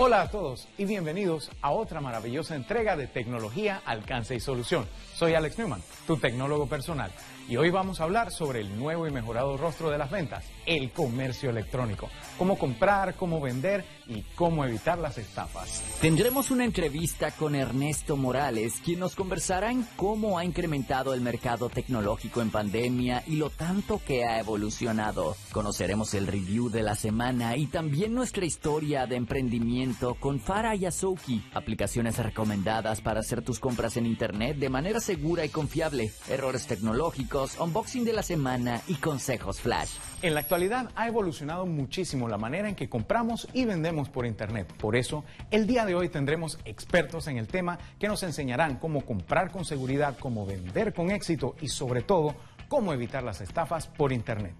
[0.00, 4.86] Hola a todos y bienvenidos a otra maravillosa entrega de tecnología, alcance y solución.
[5.12, 7.10] Soy Alex Newman, tu tecnólogo personal,
[7.48, 10.92] y hoy vamos a hablar sobre el nuevo y mejorado rostro de las ventas, el
[10.92, 15.82] comercio electrónico, cómo comprar, cómo vender y cómo evitar las estafas.
[16.00, 21.70] Tendremos una entrevista con Ernesto Morales, quien nos conversará en cómo ha incrementado el mercado
[21.70, 25.34] tecnológico en pandemia y lo tanto que ha evolucionado.
[25.52, 31.42] Conoceremos el review de la semana y también nuestra historia de emprendimiento con Farah Yasuki,
[31.54, 37.37] aplicaciones recomendadas para hacer tus compras en Internet de manera segura y confiable, errores tecnológicos,
[37.38, 39.90] unboxing de la semana y consejos flash.
[40.22, 44.72] En la actualidad ha evolucionado muchísimo la manera en que compramos y vendemos por Internet.
[44.76, 49.06] Por eso, el día de hoy tendremos expertos en el tema que nos enseñarán cómo
[49.06, 52.34] comprar con seguridad, cómo vender con éxito y sobre todo,
[52.68, 54.54] cómo evitar las estafas por Internet.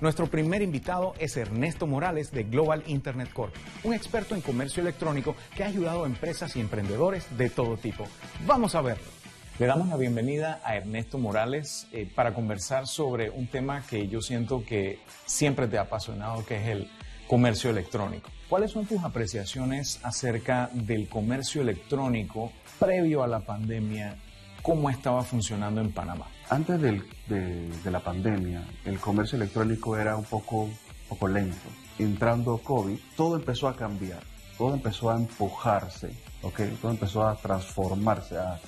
[0.00, 3.54] Nuestro primer invitado es Ernesto Morales de Global Internet Corp,
[3.84, 8.04] un experto en comercio electrónico que ha ayudado a empresas y emprendedores de todo tipo.
[8.44, 9.13] Vamos a verlo.
[9.58, 14.20] Le damos la bienvenida a Ernesto Morales eh, para conversar sobre un tema que yo
[14.20, 16.90] siento que siempre te ha apasionado, que es el
[17.28, 18.30] comercio electrónico.
[18.48, 24.16] ¿Cuáles son tus apreciaciones acerca del comercio electrónico previo a la pandemia?
[24.60, 26.26] ¿Cómo estaba funcionando en Panamá?
[26.50, 30.68] Antes de, la pandemia, el comercio electrónico era un poco,
[31.08, 31.68] poco lento.
[31.98, 34.20] Entrando COVID, todo empezó a cambiar,
[34.58, 36.10] todo empezó a empujarse,
[36.42, 36.60] ¿ok?
[36.82, 38.36] Todo empezó a transformarse.
[38.36, 38.58] a-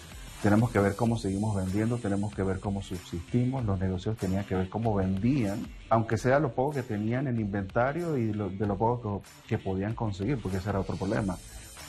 [0.42, 4.54] tenemos que ver cómo seguimos vendiendo, tenemos que ver cómo subsistimos, los negocios tenían que
[4.54, 9.22] ver cómo vendían, aunque sea lo poco que tenían en inventario y de lo poco
[9.46, 11.36] que, podían conseguir, porque ese era otro problema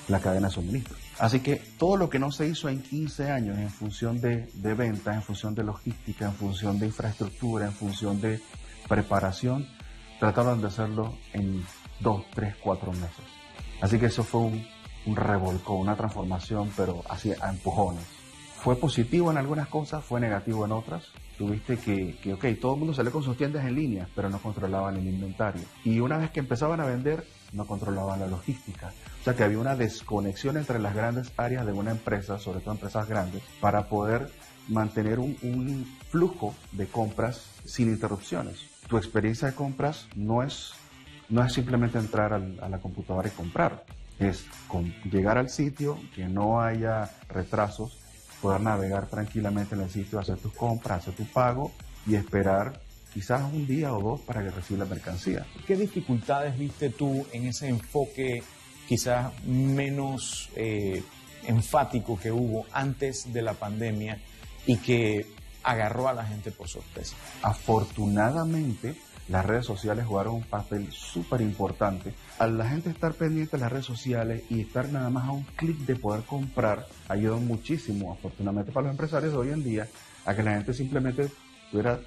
[0.08, 0.96] la cadena de suministro.
[1.20, 4.74] Así que todo lo que no se hizo en 15 años en función de, de
[4.74, 8.40] ventas, en función de logística, en función de infraestructura, en función de
[8.88, 9.68] preparación,
[10.18, 11.62] trataron de hacerlo en
[12.00, 13.26] 2, 3, 4 meses.
[13.82, 14.66] Así que eso fue un,
[15.08, 18.17] un revolcón, una transformación, pero así a empujones.
[18.58, 21.06] Fue positivo en algunas cosas, fue negativo en otras.
[21.38, 24.40] Tuviste que, que, ok, todo el mundo salió con sus tiendas en línea, pero no
[24.40, 25.62] controlaban el inventario.
[25.84, 27.24] Y una vez que empezaban a vender,
[27.54, 28.92] no controlaban la logística.
[29.22, 32.74] O sea que había una desconexión entre las grandes áreas de una empresa, sobre todo
[32.74, 34.30] empresas grandes, para poder
[34.68, 38.66] mantener un, flujo de compras sin interrupciones.
[38.88, 40.72] Tu experiencia de compras no es,
[41.30, 43.86] no es simplemente entrar a la computadora y comprar,
[44.20, 44.46] es
[45.12, 48.00] llegar al sitio, que no haya retrasos,
[48.42, 51.72] poder navegar tranquilamente en el sitio, hacer tus compras, hacer tu pago
[52.06, 52.80] y esperar
[53.14, 55.46] quizás un día o dos para que reciba la mercancía.
[55.66, 58.44] ¿Qué dificultades viste tú en ese enfoque
[58.88, 61.04] quizás menos eh,
[61.46, 64.20] enfático que hubo antes de la pandemia
[64.66, 65.26] y que
[65.64, 67.16] agarró a la gente por sorpresa?
[67.42, 68.96] Afortunadamente,
[69.30, 72.14] las redes sociales jugaron un papel súper importante.
[72.40, 75.44] Al la gente estar pendiente de las redes sociales y estar nada más a un
[75.56, 79.88] clic de poder comprar, ayudó muchísimo, afortunadamente para los empresarios de hoy en día,
[80.24, 81.30] a que la gente simplemente
[81.72, 82.00] pudiera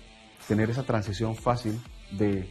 [0.47, 1.81] tener esa transición fácil
[2.13, 2.49] de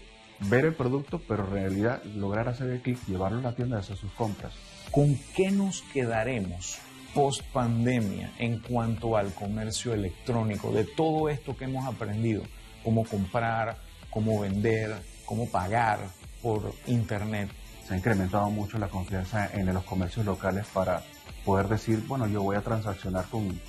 [0.50, 3.80] ver el producto, pero en realidad lograr hacer el clic, llevarlo a la tienda y
[3.80, 4.54] hacer sus compras.
[4.92, 6.80] ¿Con qué nos quedaremos
[7.14, 10.74] post pandemia en cuanto al comercio electrónico?
[10.74, 12.44] De todo esto que hemos aprendido,
[12.84, 13.78] cómo comprar,
[14.10, 16.00] cómo vender, cómo pagar
[16.42, 17.50] por internet.
[17.90, 21.02] Se ha incrementado mucho la confianza en los comercios locales para
[21.44, 23.60] poder decir, bueno, yo voy a transaccionar con,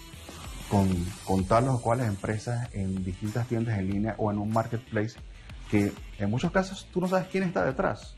[0.69, 0.86] con,
[1.25, 5.19] con tales o cuales empresas en distintas tiendas en línea o en un marketplace
[5.70, 8.14] que en muchos casos tú no sabes quién está detrás,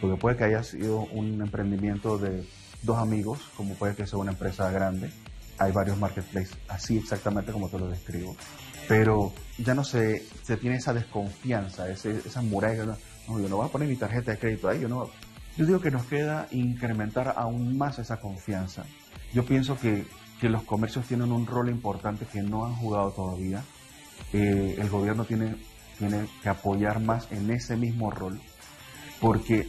[0.00, 2.48] porque puede que haya sido un emprendimiento de
[2.80, 5.10] dos amigos, como puede que sea una empresa grande.
[5.58, 8.34] Hay varios marketplaces así exactamente como te lo describo.
[8.88, 12.96] Pero ya no se, se tiene esa desconfianza, ese, esa muralla.
[13.28, 14.80] No, yo no voy a poner mi tarjeta de crédito ahí.
[14.80, 15.10] Yo, no,
[15.56, 18.84] yo digo que nos queda incrementar aún más esa confianza.
[19.32, 20.04] Yo pienso que,
[20.40, 23.62] que los comercios tienen un rol importante que no han jugado todavía.
[24.32, 25.56] Eh, el gobierno tiene,
[25.98, 28.40] tiene que apoyar más en ese mismo rol.
[29.20, 29.68] Porque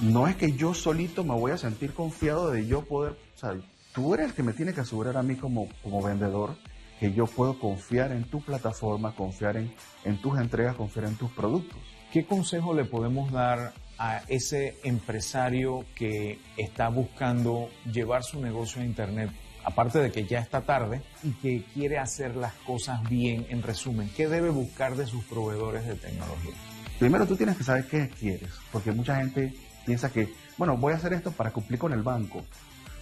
[0.00, 3.50] no es que yo solito me voy a sentir confiado de yo poder, o sea,
[3.92, 6.56] tú eres el que me tiene que asegurar a mí como, como vendedor
[6.98, 9.72] que yo puedo confiar en tu plataforma, confiar en,
[10.04, 11.78] en tus entregas, confiar en tus productos.
[12.12, 18.84] ¿Qué consejo le podemos dar a ese empresario que está buscando llevar su negocio a
[18.84, 19.30] Internet?
[19.64, 24.10] Aparte de que ya está tarde y que quiere hacer las cosas bien, en resumen,
[24.16, 26.54] ¿qué debe buscar de sus proveedores de tecnología?
[26.98, 29.54] Primero tú tienes que saber qué quieres, porque mucha gente
[29.84, 32.44] piensa que, bueno, voy a hacer esto para cumplir con el banco.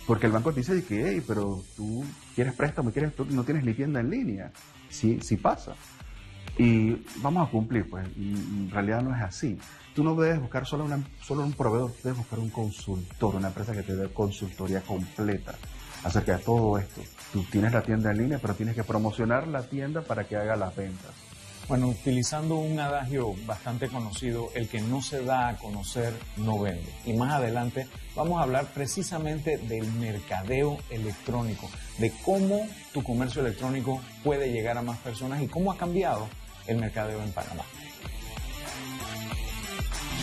[0.06, 2.04] Porque el banco te dice que, hey, pero tú
[2.34, 4.52] quieres préstamo, quieres, no tienes ni tienda en línea.
[4.88, 5.74] Sí, sí pasa.
[6.58, 9.58] Y vamos a cumplir, pues, en realidad no es así.
[9.94, 13.72] Tú no debes buscar solo, una, solo un proveedor, debes buscar un consultor, una empresa
[13.72, 15.54] que te dé consultoría completa
[16.02, 17.02] acerca de todo esto.
[17.32, 20.56] Tú tienes la tienda en línea, pero tienes que promocionar la tienda para que haga
[20.56, 21.12] las ventas.
[21.68, 26.94] Bueno, utilizando un adagio bastante conocido, el que no se da a conocer no vende.
[27.04, 31.68] Y más adelante vamos a hablar precisamente del mercadeo electrónico,
[31.98, 36.28] de cómo tu comercio electrónico puede llegar a más personas y cómo ha cambiado
[36.66, 37.64] el mercadeo en Panamá.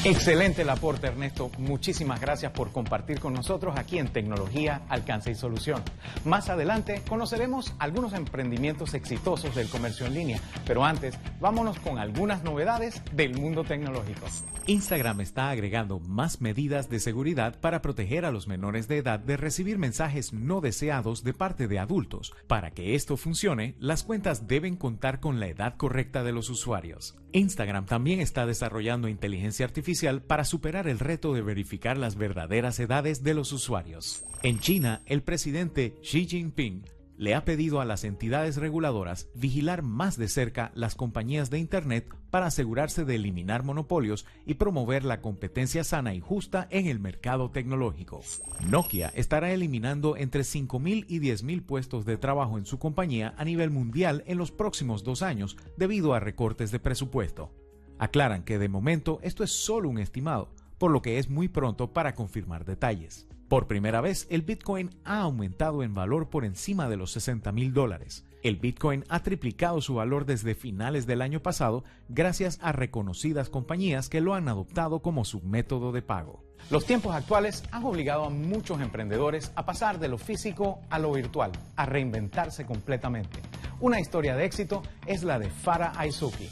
[0.05, 1.49] Excelente el aporte, Ernesto.
[1.57, 5.81] Muchísimas gracias por compartir con nosotros aquí en Tecnología, Alcance y Solución.
[6.25, 12.43] Más adelante conoceremos algunos emprendimientos exitosos del comercio en línea, pero antes vámonos con algunas
[12.43, 14.27] novedades del mundo tecnológico.
[14.67, 19.37] Instagram está agregando más medidas de seguridad para proteger a los menores de edad de
[19.37, 22.33] recibir mensajes no deseados de parte de adultos.
[22.47, 27.15] Para que esto funcione, las cuentas deben contar con la edad correcta de los usuarios.
[27.33, 33.23] Instagram también está desarrollando inteligencia artificial para superar el reto de verificar las verdaderas edades
[33.23, 34.23] de los usuarios.
[34.43, 36.83] En China, el presidente Xi Jinping
[37.17, 42.07] le ha pedido a las entidades reguladoras vigilar más de cerca las compañías de Internet
[42.29, 47.51] para asegurarse de eliminar monopolios y promover la competencia sana y justa en el mercado
[47.51, 48.21] tecnológico.
[48.69, 53.69] Nokia estará eliminando entre 5.000 y 10.000 puestos de trabajo en su compañía a nivel
[53.69, 57.51] mundial en los próximos dos años debido a recortes de presupuesto.
[57.99, 61.93] Aclaran que de momento esto es solo un estimado, por lo que es muy pronto
[61.93, 63.27] para confirmar detalles.
[63.53, 67.71] Por primera vez, el Bitcoin ha aumentado en valor por encima de los 60 mil
[67.71, 68.25] dólares.
[68.41, 74.09] El Bitcoin ha triplicado su valor desde finales del año pasado gracias a reconocidas compañías
[74.09, 76.43] que lo han adoptado como su método de pago.
[76.71, 81.11] Los tiempos actuales han obligado a muchos emprendedores a pasar de lo físico a lo
[81.11, 83.39] virtual, a reinventarse completamente.
[83.79, 86.49] Una historia de éxito es la de Farah Aizuki.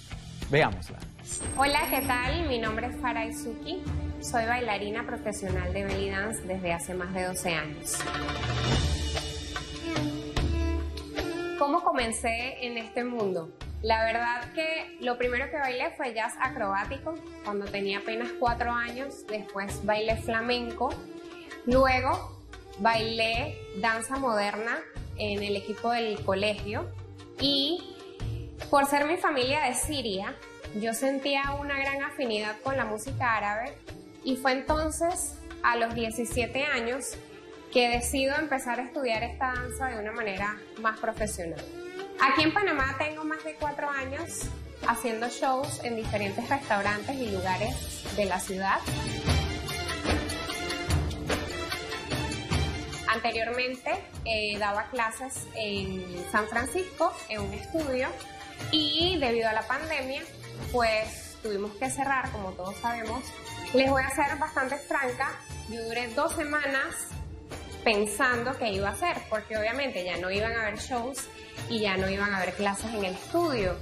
[0.52, 1.00] Veámosla.
[1.56, 2.48] Hola, ¿qué tal?
[2.48, 3.84] Mi nombre es Farah Aizuki.
[4.22, 7.98] Soy bailarina profesional de belly dance desde hace más de 12 años.
[11.60, 13.52] ¿Cómo comencé en este mundo?
[13.84, 17.14] La verdad que lo primero que bailé fue jazz acrobático
[17.46, 20.90] cuando tenía apenas 4 años, después bailé flamenco,
[21.68, 22.42] luego
[22.80, 24.80] bailé danza moderna
[25.18, 26.90] en el equipo del colegio
[27.40, 27.96] y
[28.72, 30.36] por ser mi familia de Siria,
[30.76, 33.74] yo sentía una gran afinidad con la música árabe
[34.24, 37.18] y fue entonces, a los 17 años,
[37.72, 41.64] que decido empezar a estudiar esta danza de una manera más profesional.
[42.22, 44.42] Aquí en Panamá tengo más de cuatro años
[44.88, 48.80] haciendo shows en diferentes restaurantes y lugares de la ciudad.
[53.08, 53.92] Anteriormente
[54.26, 58.08] eh, daba clases en San Francisco, en un estudio,
[58.72, 60.22] y debido a la pandemia,
[60.72, 63.24] pues tuvimos que cerrar, como todos sabemos,
[63.74, 65.32] les voy a ser bastante franca,
[65.70, 66.96] yo duré dos semanas
[67.84, 71.28] pensando qué iba a hacer, porque obviamente ya no iban a haber shows
[71.70, 73.76] y ya no iban a haber clases en el estudio.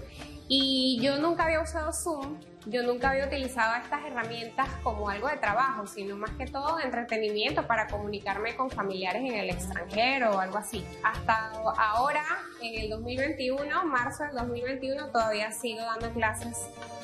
[0.47, 5.37] Y yo nunca había usado Zoom, yo nunca había utilizado estas herramientas como algo de
[5.37, 10.39] trabajo, sino más que todo de entretenimiento para comunicarme con familiares en el extranjero o
[10.39, 10.83] algo así.
[11.03, 12.23] Hasta ahora,
[12.61, 16.57] en el 2021, marzo del 2021, todavía sigo dando clases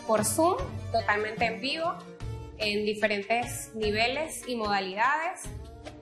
[0.06, 0.58] por Zoom,
[0.92, 1.96] totalmente en vivo
[2.58, 5.44] en diferentes niveles y modalidades.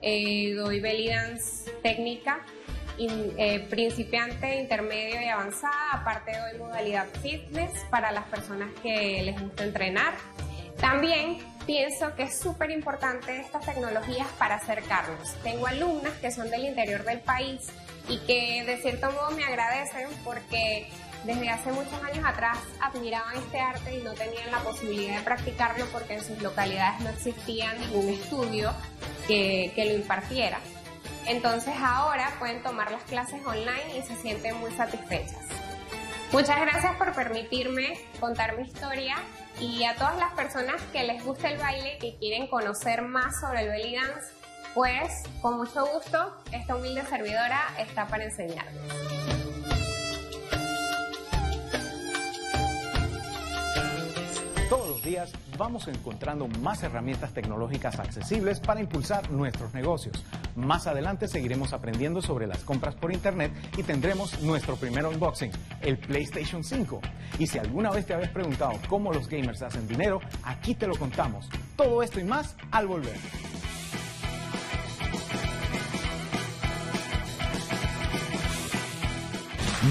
[0.02, 2.44] Eh, doy belly dance técnica,
[2.98, 5.92] eh, principiante, intermedio y avanzada.
[5.92, 10.14] Aparte doy modalidad fitness para las personas que les gusta entrenar.
[10.80, 15.34] También pienso que es súper importante estas tecnologías para acercarnos.
[15.42, 17.62] Tengo alumnas que son del interior del país
[18.08, 20.86] y que de cierto modo me agradecen porque
[21.24, 25.86] desde hace muchos años atrás admiraban este arte y no tenían la posibilidad de practicarlo
[25.86, 28.72] porque en sus localidades no existía ningún estudio
[29.26, 30.60] que lo impartiera.
[31.26, 35.38] Entonces ahora pueden tomar las clases online y se sienten muy satisfechas.
[36.32, 39.16] Muchas gracias por permitirme contar mi historia
[39.60, 43.62] y a todas las personas que les gusta el baile y quieren conocer más sobre
[43.62, 44.32] el belly dance,
[44.74, 49.14] pues con mucho gusto esta humilde servidora está para enseñarles.
[55.04, 60.24] días vamos encontrando más herramientas tecnológicas accesibles para impulsar nuestros negocios.
[60.56, 65.98] Más adelante seguiremos aprendiendo sobre las compras por Internet y tendremos nuestro primer unboxing, el
[65.98, 67.00] PlayStation 5.
[67.38, 70.96] Y si alguna vez te habías preguntado cómo los gamers hacen dinero, aquí te lo
[70.96, 71.48] contamos.
[71.76, 73.16] Todo esto y más al volver.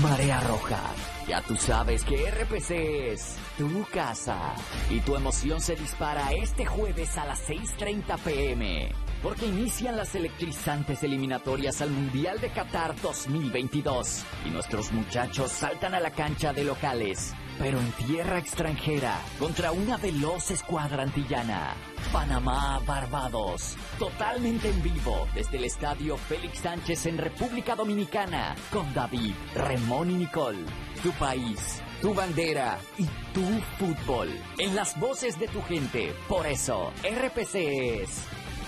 [0.01, 0.81] Marea Roja
[1.27, 2.71] Ya tú sabes que RPC
[3.11, 4.55] es tu casa.
[4.89, 9.02] Y tu emoción se dispara este jueves a las 6.30 pm.
[9.23, 14.21] Porque inician las electrizantes eliminatorias al Mundial de Qatar 2022.
[14.45, 17.33] Y nuestros muchachos saltan a la cancha de locales.
[17.57, 21.73] Pero en tierra extranjera, contra una veloz escuadra antillana.
[22.11, 23.77] Panamá, Barbados.
[23.97, 28.55] Totalmente en vivo desde el estadio Félix Sánchez en República Dominicana.
[28.73, 30.65] Con David, Remón y Nicole.
[31.01, 33.45] Tu país, tu bandera y tu
[33.79, 34.29] fútbol.
[34.57, 36.13] En las voces de tu gente.
[36.27, 38.23] Por eso, RPC es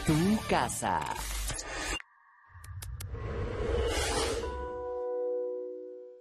[0.06, 1.00] tu casa.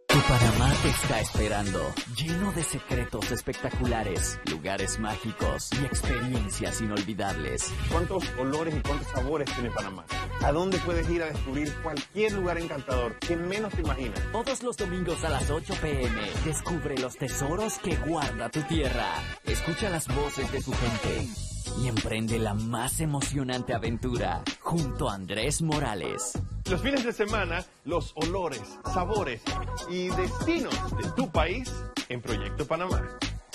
[0.08, 7.70] Tu Panamá te está esperando, lleno de secretos espectaculares, lugares mágicos y experiencias inolvidables.
[7.90, 10.06] ¿Cuántos olores y cuántos sabores tiene Panamá?
[10.42, 14.20] ¿A dónde puedes ir a descubrir cualquier lugar encantador que menos te imaginas?
[14.32, 19.08] Todos los domingos a las 8 pm, descubre los tesoros que guarda tu tierra.
[19.44, 25.62] Escucha las voces de tu gente y emprende la más emocionante aventura junto a Andrés
[25.62, 26.38] Morales.
[26.71, 28.62] Los fines de semana, los olores,
[28.93, 29.43] sabores
[29.90, 31.73] y destinos de tu país
[32.09, 33.02] en Proyecto Panamá.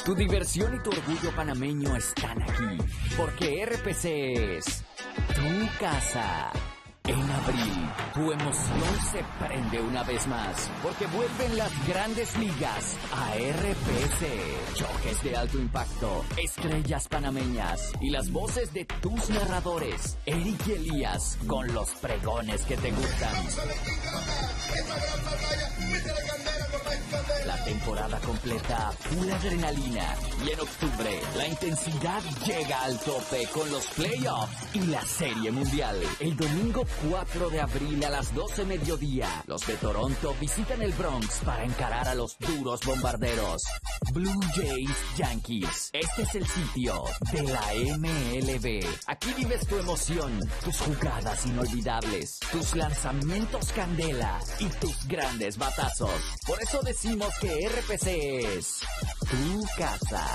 [0.05, 2.77] Tu diversión y tu orgullo panameño están aquí,
[3.17, 4.05] porque RPC
[4.57, 4.83] es
[5.35, 6.51] tu casa.
[7.03, 7.28] En
[8.13, 14.75] tu emoción se prende una vez más, porque vuelven las grandes ligas a RPC.
[14.75, 21.37] Choques de alto impacto, estrellas panameñas y las voces de tus narradores, Eric y Elías,
[21.47, 23.33] con los pregones que te gustan.
[27.45, 30.15] La temporada completa, full adrenalina.
[30.45, 35.99] Y en octubre, la intensidad llega al tope con los playoffs y la Serie Mundial.
[36.19, 41.39] El domingo 4 de abril a las 12 mediodía, los de Toronto visitan el Bronx
[41.45, 43.63] para encarar a los duros bombarderos.
[44.11, 45.89] Blue Jays Yankees.
[45.93, 47.61] Este es el sitio de la
[47.97, 48.85] MLB.
[49.07, 56.11] Aquí vives tu emoción, tus jugadas inolvidables, tus lanzamientos candela y tus grandes batazos.
[56.45, 58.81] Por eso decimos que RPC es
[59.21, 60.27] tu casa.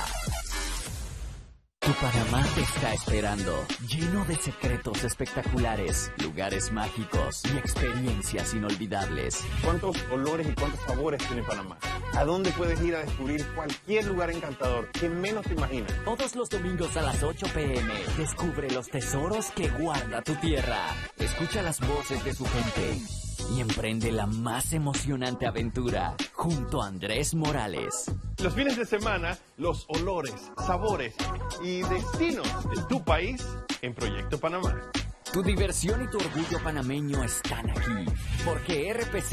[1.85, 9.45] Tu Panamá te está esperando, lleno de secretos espectaculares, lugares mágicos y experiencias inolvidables.
[9.63, 11.77] ¿Cuántos olores y cuántos sabores tiene Panamá?
[12.15, 15.93] ¿A dónde puedes ir a descubrir cualquier lugar encantador que menos te imaginas?
[16.07, 20.87] Todos los domingos a las 8 pm, descubre los tesoros que guarda tu tierra.
[21.19, 27.35] Escucha las voces de su gente y emprende la más emocionante aventura junto a Andrés
[27.35, 28.11] Morales.
[28.43, 30.35] Los fines de semana, los olores,
[30.67, 31.15] sabores
[31.63, 33.47] y destinos de tu país
[33.83, 34.91] en Proyecto Panamá.
[35.33, 38.05] Tu diversión y tu orgullo panameño están aquí,
[38.45, 39.33] porque RPC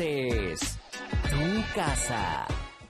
[0.54, 0.80] es
[1.30, 2.48] tu casa.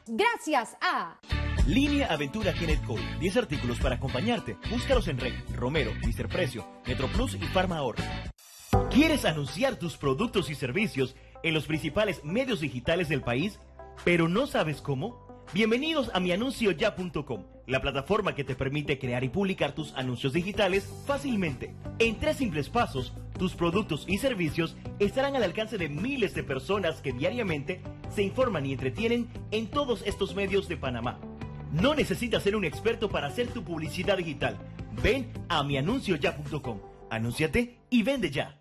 [0.07, 1.19] Gracias a
[1.67, 3.17] Línea Aventura Kenneth Cole.
[3.19, 4.57] 10 artículos para acompañarte.
[4.69, 6.27] Búscalos en Rey, Romero, Mr.
[6.27, 8.03] Precio, Metro Plus y Farma Ahorro.
[8.93, 13.57] ¿Quieres anunciar tus productos y servicios en los principales medios digitales del país,
[14.03, 15.45] pero no sabes cómo?
[15.53, 21.73] Bienvenidos a mianuncioya.com, la plataforma que te permite crear y publicar tus anuncios digitales fácilmente.
[21.99, 26.99] En tres simples pasos, tus productos y servicios estarán al alcance de miles de personas
[26.99, 27.81] que diariamente
[28.13, 31.17] se informan y entretienen en todos estos medios de Panamá.
[31.71, 34.57] No necesitas ser un experto para hacer tu publicidad digital.
[35.01, 38.60] Ven a mianuncioya.com, anúnciate y vende ya.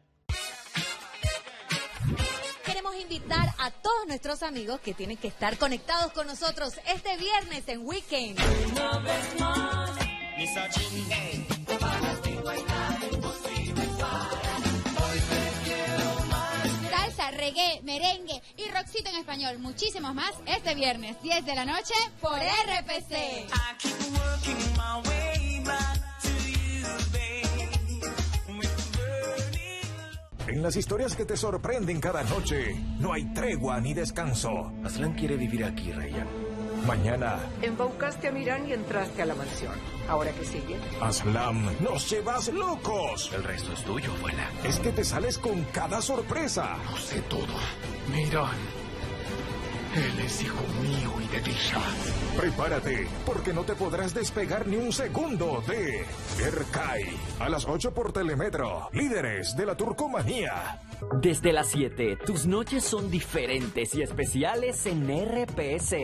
[3.11, 7.85] Invitar a todos nuestros amigos que tienen que estar conectados con nosotros este viernes en
[7.85, 8.39] Weekend.
[16.89, 19.59] Salsa, reggae, merengue y rockcito en español.
[19.59, 23.51] Muchísimos más este viernes, 10 de la noche, por RPC.
[30.51, 34.73] En las historias que te sorprenden cada noche, no hay tregua ni descanso.
[34.85, 36.27] Aslan quiere vivir aquí, Raya.
[36.89, 39.75] Mañana, Embaucaste a Mirán y entraste a la mansión.
[40.09, 40.77] ¿Ahora qué sigue?
[41.01, 43.31] Aslam, nos llevas locos.
[43.33, 44.51] El resto es tuyo, abuela.
[44.65, 46.77] Es que te sales con cada sorpresa.
[46.91, 47.55] Lo sé todo.
[48.11, 48.80] Mirán.
[49.95, 51.81] Él es hijo mío y de Disha.
[52.37, 56.05] Prepárate, porque no te podrás despegar ni un segundo de
[56.45, 57.05] Erkai.
[57.41, 60.81] A las 8 por Telemetro, líderes de la turcomanía.
[61.21, 65.97] Desde las 7, tus noches son diferentes y especiales en RPS.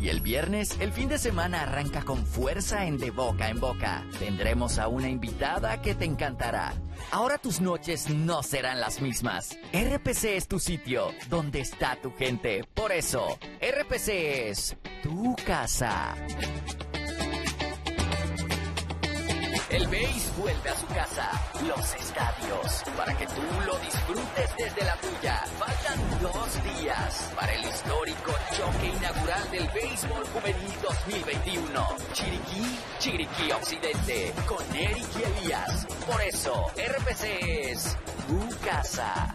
[0.00, 4.04] Y el viernes, el fin de semana arranca con fuerza en De Boca en Boca.
[4.20, 6.74] Tendremos a una invitada que te encantará.
[7.10, 9.56] Ahora tus noches no serán las mismas.
[9.72, 12.64] RPC es tu sitio, donde está tu gente.
[12.74, 16.14] Por eso, RPC es tu casa.
[19.74, 21.28] El béis vuelve a su casa,
[21.66, 25.42] los estadios, para que tú lo disfrutes desde la tuya.
[25.58, 31.86] Faltan dos días para el histórico choque inaugural del béisbol juvenil 2021.
[32.12, 35.86] Chiriquí, Chiriquí Occidente, con Eric y Elías.
[36.06, 37.24] Por eso, RPC
[37.72, 37.96] es
[38.28, 39.34] tu casa.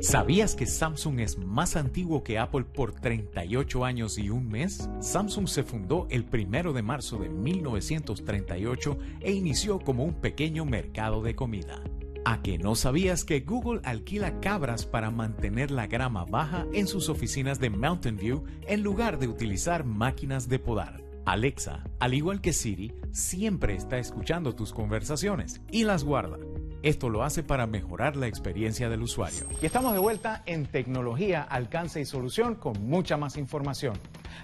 [0.00, 4.88] ¿Sabías que Samsung es más antiguo que Apple por 38 años y un mes?
[5.00, 11.22] Samsung se fundó el 1 de marzo de 1938 e inició como un pequeño mercado
[11.22, 11.82] de comida.
[12.24, 17.10] ¿A que no sabías que Google alquila cabras para mantener la grama baja en sus
[17.10, 21.04] oficinas de Mountain View en lugar de utilizar máquinas de podar?
[21.26, 26.38] Alexa, al igual que Siri, siempre está escuchando tus conversaciones y las guarda.
[26.82, 29.46] Esto lo hace para mejorar la experiencia del usuario.
[29.60, 33.98] Y estamos de vuelta en tecnología, alcance y solución con mucha más información.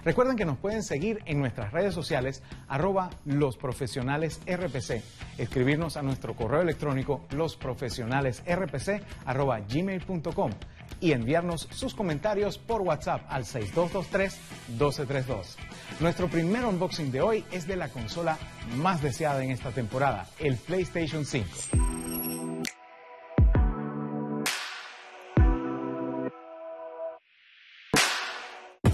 [0.05, 5.01] Recuerden que nos pueden seguir en nuestras redes sociales arroba los profesionales RPC,
[5.39, 10.51] escribirnos a nuestro correo electrónico losprofesionalesrpc arroba gmail.com
[10.99, 15.55] y enviarnos sus comentarios por WhatsApp al 6223-1232.
[15.99, 18.39] Nuestro primer unboxing de hoy es de la consola
[18.77, 21.45] más deseada en esta temporada, el PlayStation 5.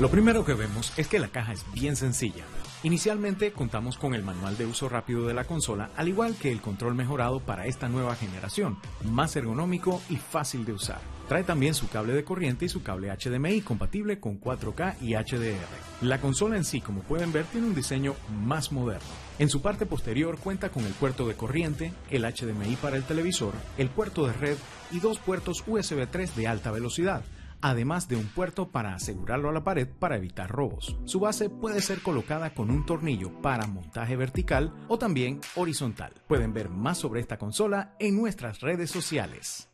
[0.04, 2.44] Lo primero que vemos es que la caja es bien sencilla.
[2.84, 6.60] Inicialmente contamos con el manual de uso rápido de la consola, al igual que el
[6.60, 11.00] control mejorado para esta nueva generación, más ergonómico y fácil de usar.
[11.30, 16.06] Trae también su cable de corriente y su cable HDMI compatible con 4K y HDR.
[16.06, 19.08] La consola en sí, como pueden ver, tiene un diseño más moderno.
[19.40, 23.54] En su parte posterior cuenta con el puerto de corriente, el HDMI para el televisor,
[23.78, 24.58] el puerto de red
[24.92, 27.24] y dos puertos USB 3 de alta velocidad
[27.64, 30.98] además de un puerto para asegurarlo a la pared para evitar robos.
[31.06, 36.14] Su base puede ser colocada con un tornillo para montaje vertical o también horizontal.
[36.28, 39.70] Pueden ver más sobre esta consola en nuestras redes sociales.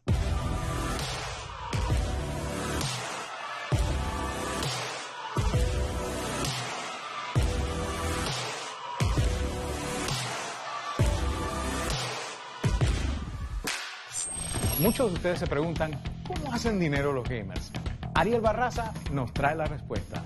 [14.80, 15.92] Muchos de ustedes se preguntan,
[16.26, 17.70] ¿cómo hacen dinero los gamers?
[18.16, 20.24] Ariel Barraza nos trae la respuesta.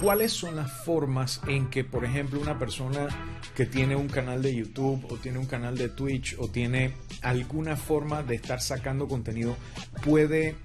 [0.00, 3.08] ¿Cuáles son las formas en que, por ejemplo, una persona
[3.54, 7.76] que tiene un canal de YouTube o tiene un canal de Twitch o tiene alguna
[7.76, 9.56] forma de estar sacando contenido
[10.04, 10.56] puede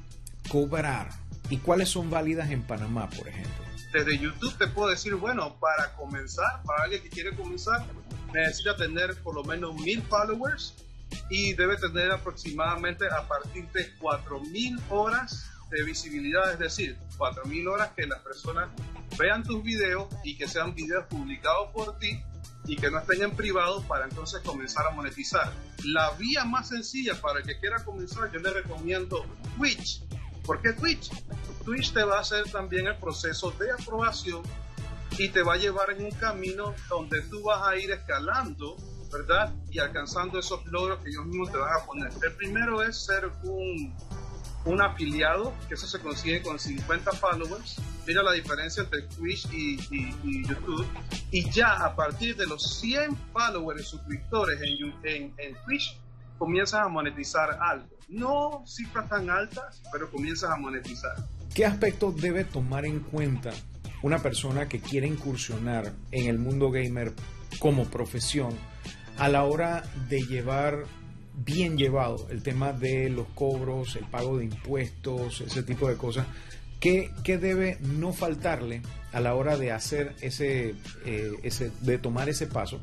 [0.49, 1.10] cobrar?
[1.49, 3.65] ¿Y cuáles son válidas en Panamá, por ejemplo?
[3.93, 7.86] Desde YouTube te puedo decir, bueno, para comenzar, para alguien que quiere comenzar,
[8.33, 10.73] necesita tener por lo menos mil followers
[11.29, 17.91] y debe tener aproximadamente a partir de 4.000 horas de visibilidad, es decir, 4.000 horas
[17.95, 18.69] que las personas
[19.17, 22.21] vean tus videos y que sean videos publicados por ti
[22.65, 25.51] y que no estén en privado para entonces comenzar a monetizar.
[25.86, 29.25] La vía más sencilla para el que quiera comenzar, yo le recomiendo
[29.58, 30.03] Twitch.
[30.43, 31.10] ¿Por qué Twitch?
[31.63, 34.43] Twitch te va a hacer también el proceso de aprobación
[35.17, 38.77] y te va a llevar en un camino donde tú vas a ir escalando
[39.12, 39.53] ¿verdad?
[39.69, 42.12] Y alcanzando esos logros que ellos mismos te van a poner.
[42.23, 43.95] El primero es ser un,
[44.67, 47.77] un afiliado, que eso se consigue con 50 followers.
[48.06, 49.77] Mira la diferencia entre Twitch y,
[50.47, 50.86] YouTube.
[51.32, 55.97] Y ya a partir de los 100 followers suscriptores en, en, Twitch,
[56.38, 57.88] comienzas a monetizar algo.
[58.10, 61.15] No cifras tan altas, pero comienzas a monetizar.
[61.53, 63.51] ¿Qué aspectos debe tomar en cuenta
[64.01, 67.13] una persona que quiere incursionar en el mundo gamer
[67.60, 68.53] como profesión
[69.17, 70.84] a la hora de llevar
[71.38, 76.26] bien llevado el tema de los cobros, el pago de impuestos, ese tipo de cosas,
[76.80, 78.82] ¿qué, debe no faltarle
[79.13, 82.82] a la hora de hacer ese, eh, ese, de tomar ese paso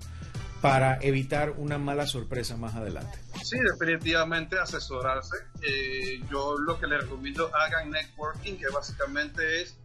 [0.60, 3.18] para evitar una mala sorpresa más adelante?
[3.42, 5.36] Sí, definitivamente asesorarse.
[5.60, 9.76] Eh, yo lo que les recomiendo, hagan networking, que básicamente es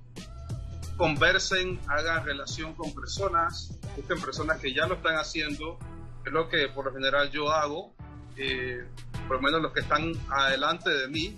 [0.96, 5.80] conversen, hagan relación con personas, busquen personas que ya lo están haciendo,
[6.26, 7.94] es lo que por lo general yo hago,
[8.40, 8.84] eh,
[9.28, 11.38] por lo menos los que están adelante de mí,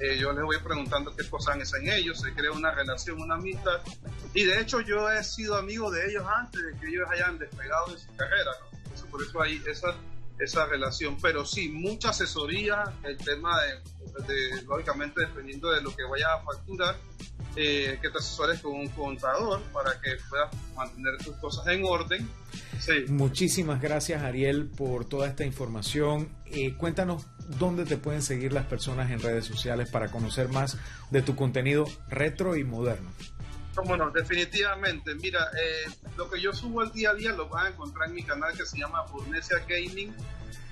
[0.00, 3.80] eh, yo les voy preguntando qué cosas hacen ellos, se crea una relación, una amistad,
[4.32, 7.92] y de hecho yo he sido amigo de ellos antes de que ellos hayan despegado
[7.92, 8.52] de su carrera,
[9.10, 9.94] por eso hay esa,
[10.40, 16.34] esa relación, pero sí, mucha asesoría, el tema de, lógicamente dependiendo de lo que vaya
[16.34, 16.96] a facturar,
[17.56, 22.28] eh, que te asesores con un contador para que puedas mantener tus cosas en orden.
[23.08, 26.28] Muchísimas gracias Ariel por toda esta información.
[26.46, 27.26] Eh, cuéntanos
[27.58, 30.78] dónde te pueden seguir las personas en redes sociales para conocer más
[31.10, 33.10] de tu contenido retro y moderno.
[33.84, 35.14] Bueno, definitivamente.
[35.16, 38.14] Mira, eh, lo que yo subo al día a día lo van a encontrar en
[38.14, 40.14] mi canal que se llama Burnesia Gaming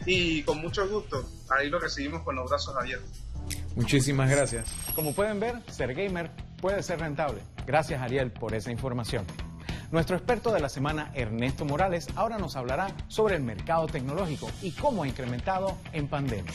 [0.07, 3.11] y con mucho gusto ahí lo recibimos con los brazos abiertos.
[3.75, 4.67] Muchísimas gracias.
[4.95, 7.43] Como pueden ver, ser gamer puede ser rentable.
[7.67, 9.25] Gracias Ariel por esa información.
[9.92, 14.70] Nuestro experto de la semana, Ernesto Morales, ahora nos hablará sobre el mercado tecnológico y
[14.70, 16.50] cómo ha incrementado en pandemia.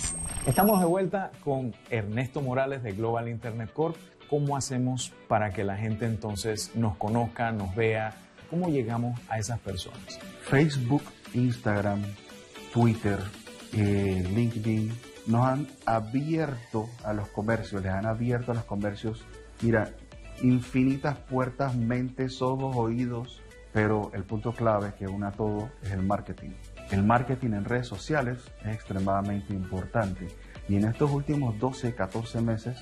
[0.47, 3.95] Estamos de vuelta con Ernesto Morales de Global Internet Corp.
[4.27, 8.15] ¿Cómo hacemos para que la gente entonces nos conozca, nos vea?
[8.49, 10.19] ¿Cómo llegamos a esas personas?
[10.41, 11.03] Facebook,
[11.35, 12.01] Instagram,
[12.73, 13.19] Twitter,
[13.73, 14.91] eh, LinkedIn,
[15.27, 19.23] nos han abierto a los comercios, les han abierto a los comercios,
[19.61, 19.91] mira,
[20.41, 23.41] infinitas puertas, mentes, ojos, oídos,
[23.73, 26.51] pero el punto clave que una todo es el marketing.
[26.91, 30.27] El marketing en redes sociales es extremadamente importante
[30.69, 32.77] y en estos últimos 12, 14 meses,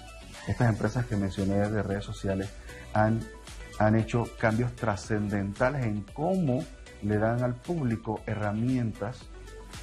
[0.48, 2.50] estas empresas que mencioné de redes sociales
[2.94, 3.20] han,
[3.80, 6.64] han hecho cambios trascendentales en cómo
[7.02, 9.20] le dan al público herramientas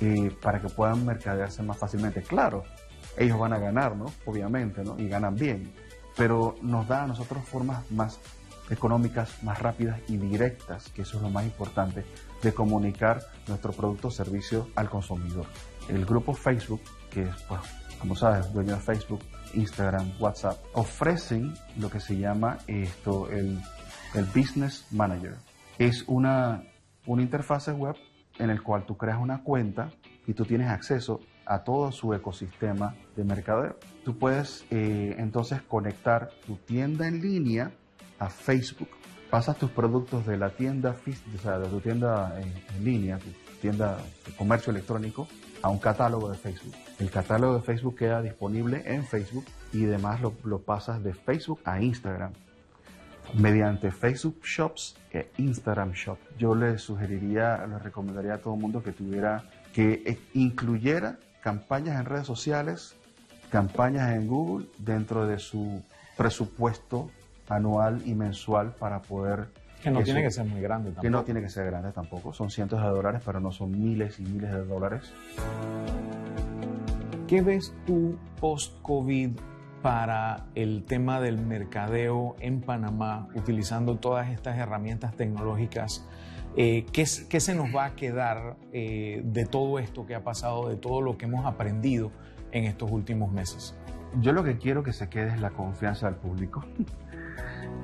[0.01, 2.23] eh, para que puedan mercadearse más fácilmente.
[2.23, 2.65] Claro,
[3.17, 4.07] ellos van a ganar, ¿no?
[4.25, 4.99] Obviamente, ¿no?
[4.99, 5.73] Y ganan bien,
[6.17, 8.21] pero nos da a nosotros formas más
[8.71, 12.05] económicas, más rápidas y directas, que eso es lo más importante,
[12.43, 15.47] de comunicar nuestro producto o servicio al consumidor.
[15.89, 17.61] El grupo Facebook, que es, pues,
[17.99, 19.21] como sabes, dueño de Facebook,
[19.55, 23.61] Instagram, WhatsApp, ofrecen lo que se llama esto, el,
[24.15, 25.37] el Business Manager.
[25.79, 26.63] Es una,
[27.07, 27.97] una interfase web
[28.39, 29.91] en el cual tú creas una cuenta
[30.27, 31.21] y tú tienes acceso
[31.53, 33.77] a todo su ecosistema de mercadeo.
[34.05, 37.71] Tú puedes eh, entonces conectar tu tienda en línea
[38.19, 38.89] a Facebook,
[39.29, 43.29] pasas tus productos de la tienda, o sea, de tu tienda en, línea, tu
[43.61, 45.29] tienda de comercio electrónico,
[45.61, 46.75] a un catálogo de Facebook.
[46.99, 51.83] El catálogo de Facebook queda disponible en Facebook y además lo, pasas de Facebook a
[51.83, 52.33] Instagram
[53.35, 56.19] mediante Facebook Shops e Instagram Shop.
[56.39, 61.99] Yo le sugeriría, le recomendaría a todo el mundo que tuviera, que eh, incluyera campañas
[62.01, 62.95] en redes sociales,
[63.51, 65.83] campañas en Google dentro de su
[66.17, 67.11] presupuesto
[67.49, 69.49] anual y mensual para poder...
[69.83, 71.03] Que no tiene que ser muy grande tampoco.
[71.03, 72.33] Que no tiene que ser grande tampoco.
[72.33, 75.13] Son cientos de dólares, pero no son miles y miles de dólares.
[77.27, 79.33] ¿Qué ves tú post-COVID
[79.83, 86.07] para el tema del mercadeo en Panamá utilizando todas estas herramientas tecnológicas?
[86.57, 90.77] Eh, ¿qué, se nos va a quedar eh, de todo esto que ha pasado, de
[90.77, 92.11] todo lo que hemos aprendido
[92.51, 93.75] en estos últimos meses?
[94.21, 96.65] Yo lo que quiero que se quede es la confianza del público.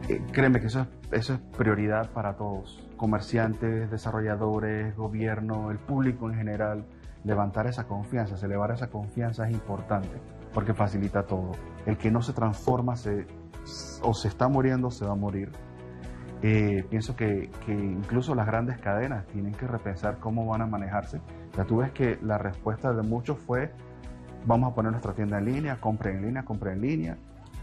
[0.08, 6.36] Eh, créeme que eso eso es prioridad para todos, comerciantes, desarrolladores, gobierno, el público en
[6.36, 6.84] general.
[7.24, 10.20] Levantar esa confianza, elevar esa confianza es importante
[10.52, 11.52] porque facilita todo.
[11.86, 13.26] El que no se transforma se,
[14.02, 15.50] o se está muriendo, se va a morir.
[16.42, 21.20] Eh, pienso que, que, incluso las grandes cadenas tienen que repensar cómo van a manejarse.
[21.56, 23.72] Ya tú ves que la respuesta de muchos fue,
[24.46, 27.16] vamos a poner nuestra tienda en línea, compre en línea, compre en línea.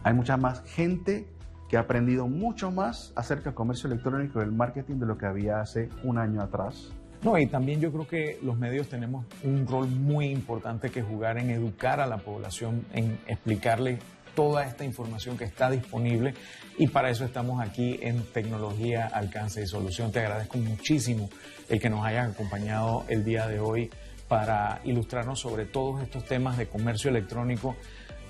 [0.03, 1.25] Hay mucha más gente
[1.69, 5.25] que ha aprendido mucho más acerca del comercio electrónico y del marketing de lo que
[5.25, 6.91] había hace un año atrás.
[7.23, 11.39] No, y también yo creo que los medios tenemos un rol muy importante que jugar
[11.39, 13.97] en educar a la población, en explicarle
[14.35, 16.33] toda esta información que está disponible
[16.77, 20.11] y para eso estamos aquí en Tecnología, Alcance y Solución.
[20.11, 21.29] Te agradezco muchísimo
[21.69, 23.89] el que nos hayas acompañado el día de hoy
[24.27, 27.75] para ilustrarnos sobre todos estos temas de comercio electrónico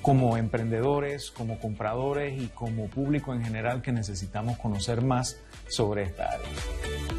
[0.02, 6.26] como emprendedores, como compradores y como público en general que necesitamos conocer más sobre esta
[6.26, 7.15] área.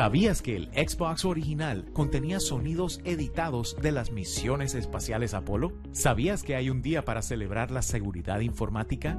[0.00, 5.74] ¿Sabías que el Xbox original contenía sonidos editados de las misiones espaciales Apolo?
[5.92, 9.18] ¿Sabías que hay un día para celebrar la seguridad informática?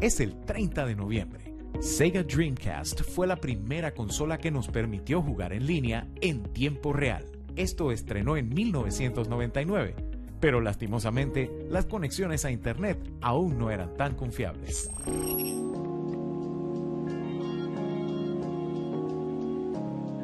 [0.00, 1.54] Es el 30 de noviembre.
[1.80, 7.26] Sega Dreamcast fue la primera consola que nos permitió jugar en línea en tiempo real.
[7.54, 9.94] Esto estrenó en 1999,
[10.40, 14.90] pero lastimosamente las conexiones a Internet aún no eran tan confiables.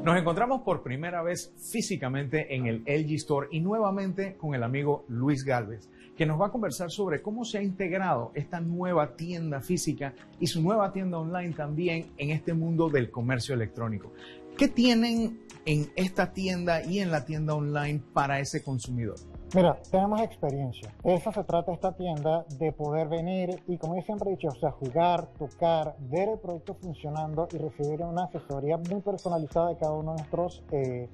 [0.08, 5.04] Nos encontramos por primera vez físicamente en el LG Store y nuevamente con el amigo
[5.08, 9.60] Luis Galvez, que nos va a conversar sobre cómo se ha integrado esta nueva tienda
[9.60, 14.10] física y su nueva tienda online también en este mundo del comercio electrónico.
[14.56, 19.16] ¿Qué tienen en esta tienda y en la tienda online para ese consumidor?
[19.54, 20.92] Mira, tenemos experiencia.
[21.02, 24.60] Eso se trata esta tienda, de poder venir y como yo siempre he dicho, o
[24.60, 29.92] sea, jugar, tocar, ver el producto funcionando y recibir una asesoría muy personalizada de cada
[29.92, 31.08] uno de nuestros eh,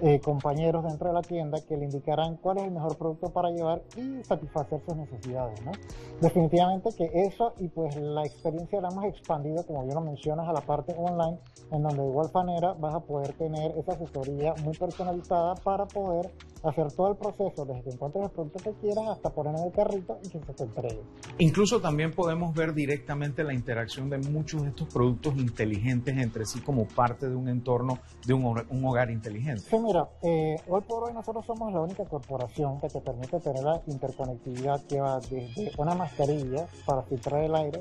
[0.00, 3.50] eh, compañeros dentro de la tienda que le indicarán cuál es el mejor producto para
[3.50, 5.60] llevar y satisfacer sus necesidades.
[5.64, 5.72] ¿no?
[6.20, 10.52] Definitivamente que eso y pues la experiencia la hemos expandido, como bien lo mencionas, a
[10.52, 11.38] la parte online,
[11.72, 16.30] en donde de igual manera vas a poder tener esa asesoría muy personalizada para poder
[16.64, 19.72] hacer todo el proceso desde que encuentres el producto que quieras hasta poner en el
[19.72, 21.02] carrito y que se te entregue.
[21.38, 26.60] Incluso también podemos ver directamente la interacción de muchos de estos productos inteligentes entre sí
[26.60, 29.60] como parte de un entorno de un, un hogar inteligente.
[29.60, 33.62] Sí, mira, eh, hoy por hoy nosotros somos la única corporación que te permite tener
[33.62, 37.80] la interconectividad que va desde una mascarilla para filtrar el aire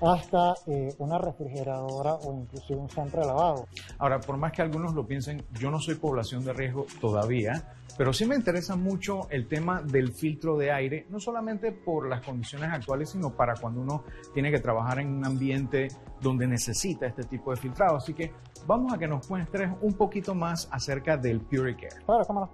[0.00, 3.66] hasta eh, una refrigeradora o inclusive un centro de lavado.
[3.98, 8.12] Ahora, por más que algunos lo piensen, yo no soy población de riesgo todavía, pero
[8.12, 12.70] sí me interesa mucho el tema del filtro de aire, no solamente por las condiciones
[12.72, 15.88] actuales, sino para cuando uno tiene que trabajar en un ambiente
[16.20, 17.96] donde necesita este tipo de filtrado.
[17.96, 18.32] Así que
[18.66, 22.04] vamos a que nos muestres un poquito más acerca del PuriCare.
[22.04, 22.50] Claro, cómo no,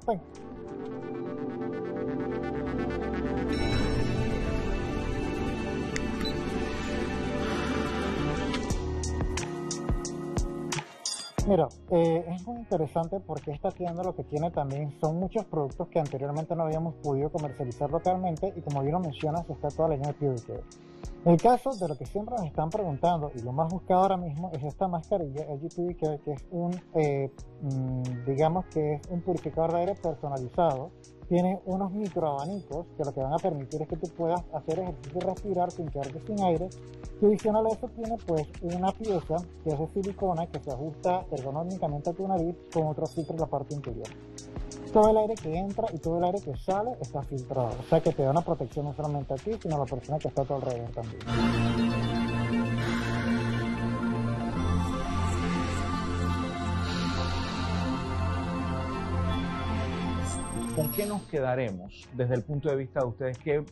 [11.47, 15.89] Mira, eh, es muy interesante porque esta tienda lo que tiene también son muchos productos
[15.89, 19.97] que anteriormente no habíamos podido comercializar localmente y como bien lo mencionas está toda la
[19.97, 20.63] línea de.
[21.25, 24.17] En el caso de lo que siempre nos están preguntando y lo más buscado ahora
[24.17, 27.31] mismo es esta mascarilla LG que es un, eh,
[27.63, 30.91] mm, digamos que es un purificador de aire personalizado
[31.31, 35.21] tiene unos microabanicos que lo que van a permitir es que tú puedas hacer ejercicio
[35.21, 36.69] y respirar sin quedarte sin aire.
[37.23, 41.25] Y adicional a eso tiene pues una pieza que es de silicona que se ajusta
[41.31, 44.09] ergonómicamente a tu nariz con otro filtro en la parte interior.
[44.93, 47.77] Todo el aire que entra y todo el aire que sale está filtrado.
[47.79, 50.19] O sea que te da una protección no solamente a ti, sino a la persona
[50.19, 52.20] que está a tu alrededor también.
[60.81, 63.39] ¿Con qué nos quedaremos desde el punto de vista de ustedes?
[63.39, 63.63] ¿Qué,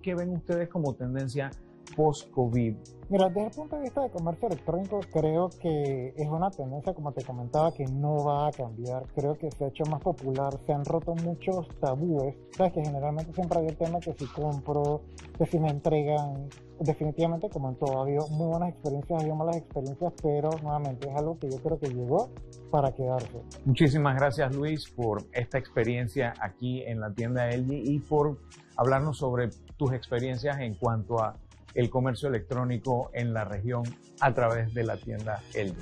[0.00, 1.50] qué, ven ustedes como tendencia
[1.94, 2.74] post-COVID?
[3.10, 7.12] Mira, desde el punto de vista de comercio electrónico, creo que es una tendencia, como
[7.12, 9.02] te comentaba, que no va a cambiar.
[9.14, 12.34] Creo que se ha hecho más popular, se han roto muchos tabúes.
[12.56, 15.02] Sabes que generalmente siempre había el tema que si compro,
[15.36, 16.48] que si me entregan.
[16.84, 21.08] Definitivamente, como en todo, ha habido muy buenas experiencias, ha habido malas experiencias, pero nuevamente
[21.08, 22.30] es algo que yo creo que llegó
[22.70, 23.40] para quedarse.
[23.64, 28.38] Muchísimas gracias, Luis, por esta experiencia aquí en la tienda LG y por
[28.76, 31.38] hablarnos sobre tus experiencias en cuanto a
[31.72, 33.82] el comercio electrónico en la región
[34.20, 35.74] a través de la tienda LG.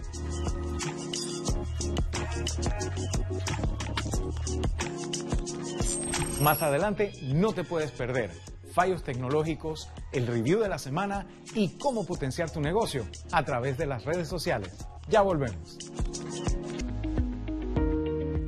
[6.42, 8.30] Más adelante no te puedes perder
[8.72, 13.86] fallos tecnológicos, el review de la semana y cómo potenciar tu negocio a través de
[13.86, 14.86] las redes sociales.
[15.08, 15.78] Ya volvemos.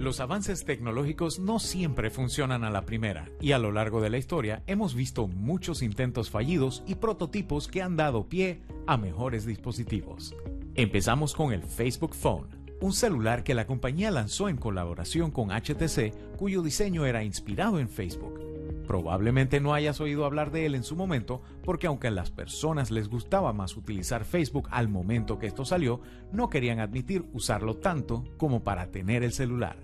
[0.05, 4.19] Los avances tecnológicos no siempre funcionan a la primera y a lo largo de la
[4.19, 10.37] historia hemos visto muchos intentos fallidos y prototipos que han dado pie a mejores dispositivos.
[10.75, 12.49] Empezamos con el Facebook Phone,
[12.83, 17.89] un celular que la compañía lanzó en colaboración con HTC cuyo diseño era inspirado en
[17.89, 18.54] Facebook.
[18.87, 22.91] Probablemente no hayas oído hablar de él en su momento porque aunque a las personas
[22.91, 26.01] les gustaba más utilizar Facebook al momento que esto salió,
[26.33, 29.77] no querían admitir usarlo tanto como para tener el celular.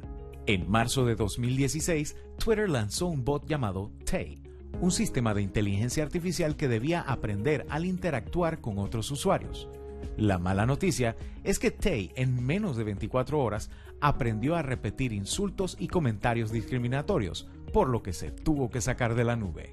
[0.46, 4.42] En marzo de 2016, Twitter lanzó un bot llamado Tay,
[4.80, 9.68] un sistema de inteligencia artificial que debía aprender al interactuar con otros usuarios.
[10.16, 15.76] La mala noticia es que Tay en menos de 24 horas aprendió a repetir insultos
[15.78, 19.72] y comentarios discriminatorios, por lo que se tuvo que sacar de la nube.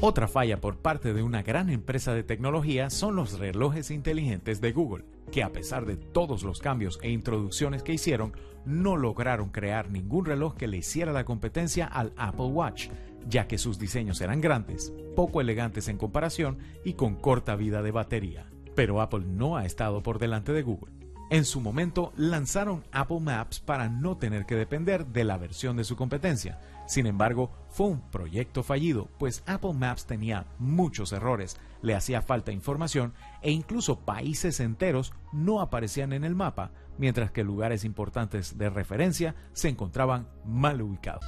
[0.00, 4.72] Otra falla por parte de una gran empresa de tecnología son los relojes inteligentes de
[4.72, 8.32] Google que a pesar de todos los cambios e introducciones que hicieron,
[8.64, 12.88] no lograron crear ningún reloj que le hiciera la competencia al Apple Watch,
[13.28, 17.90] ya que sus diseños eran grandes, poco elegantes en comparación y con corta vida de
[17.90, 18.46] batería.
[18.74, 20.92] Pero Apple no ha estado por delante de Google.
[21.30, 25.84] En su momento lanzaron Apple Maps para no tener que depender de la versión de
[25.84, 26.60] su competencia.
[26.86, 32.52] Sin embargo, fue un proyecto fallido, pues Apple Maps tenía muchos errores, le hacía falta
[32.52, 38.70] información e incluso países enteros no aparecían en el mapa, mientras que lugares importantes de
[38.70, 41.24] referencia se encontraban mal ubicados.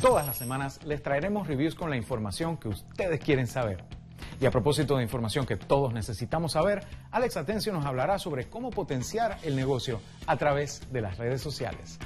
[0.00, 3.97] Todas las semanas les traeremos reviews con la información que ustedes quieren saber.
[4.40, 8.70] Y a propósito de información que todos necesitamos saber, Alex Atencio nos hablará sobre cómo
[8.70, 11.98] potenciar el negocio a través de las redes sociales.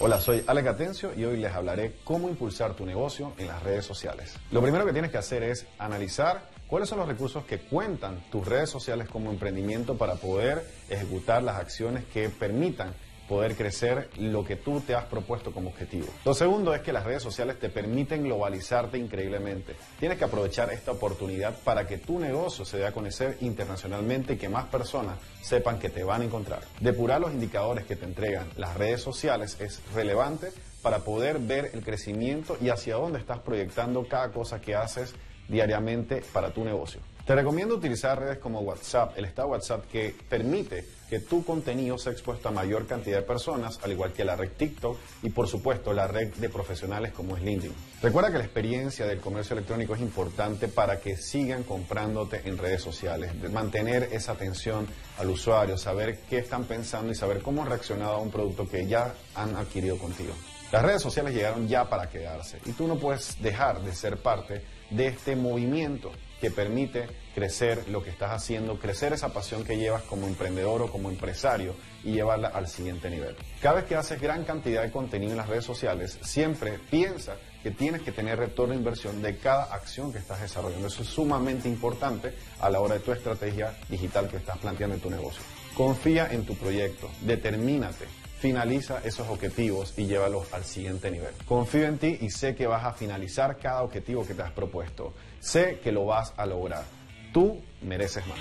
[0.00, 3.84] Hola, soy Alex Atencio y hoy les hablaré cómo impulsar tu negocio en las redes
[3.84, 4.34] sociales.
[4.50, 8.44] Lo primero que tienes que hacer es analizar cuáles son los recursos que cuentan tus
[8.44, 12.92] redes sociales como emprendimiento para poder ejecutar las acciones que permitan
[13.28, 16.08] poder crecer lo que tú te has propuesto como objetivo.
[16.24, 19.76] Lo segundo es que las redes sociales te permiten globalizarte increíblemente.
[20.00, 24.36] Tienes que aprovechar esta oportunidad para que tu negocio se dé a conocer internacionalmente y
[24.36, 26.60] que más personas sepan que te van a encontrar.
[26.80, 30.48] Depurar los indicadores que te entregan las redes sociales es relevante
[30.82, 35.14] para poder ver el crecimiento y hacia dónde estás proyectando cada cosa que haces
[35.48, 37.00] diariamente para tu negocio.
[37.28, 42.10] Te recomiendo utilizar redes como WhatsApp, el estado WhatsApp que permite que tu contenido sea
[42.10, 45.92] expuesto a mayor cantidad de personas, al igual que la red TikTok y por supuesto
[45.92, 47.74] la red de profesionales como es LinkedIn.
[48.00, 52.80] Recuerda que la experiencia del comercio electrónico es importante para que sigan comprándote en redes
[52.80, 54.86] sociales, mantener esa atención
[55.18, 58.86] al usuario, saber qué están pensando y saber cómo han reaccionado a un producto que
[58.86, 60.32] ya han adquirido contigo.
[60.72, 64.62] Las redes sociales llegaron ya para quedarse y tú no puedes dejar de ser parte
[64.88, 66.10] de este movimiento
[66.40, 70.90] que permite crecer lo que estás haciendo, crecer esa pasión que llevas como emprendedor o
[70.90, 71.74] como empresario
[72.04, 73.36] y llevarla al siguiente nivel.
[73.60, 77.70] Cada vez que haces gran cantidad de contenido en las redes sociales, siempre piensa que
[77.70, 80.86] tienes que tener retorno de inversión de cada acción que estás desarrollando.
[80.86, 85.02] Eso es sumamente importante a la hora de tu estrategia digital que estás planteando en
[85.02, 85.42] tu negocio.
[85.74, 88.06] Confía en tu proyecto, determínate
[88.38, 91.34] finaliza esos objetivos y llévalos al siguiente nivel.
[91.44, 95.12] Confío en ti y sé que vas a finalizar cada objetivo que te has propuesto.
[95.40, 96.84] Sé que lo vas a lograr.
[97.32, 98.38] Tú mereces más.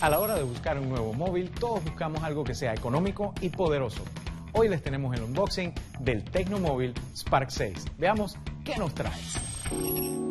[0.00, 3.48] A la hora de buscar un nuevo móvil, todos buscamos algo que sea económico y
[3.48, 4.02] poderoso.
[4.52, 7.86] Hoy les tenemos el unboxing del Tecnomóvil Spark 6.
[7.98, 10.23] Veamos qué nos trae.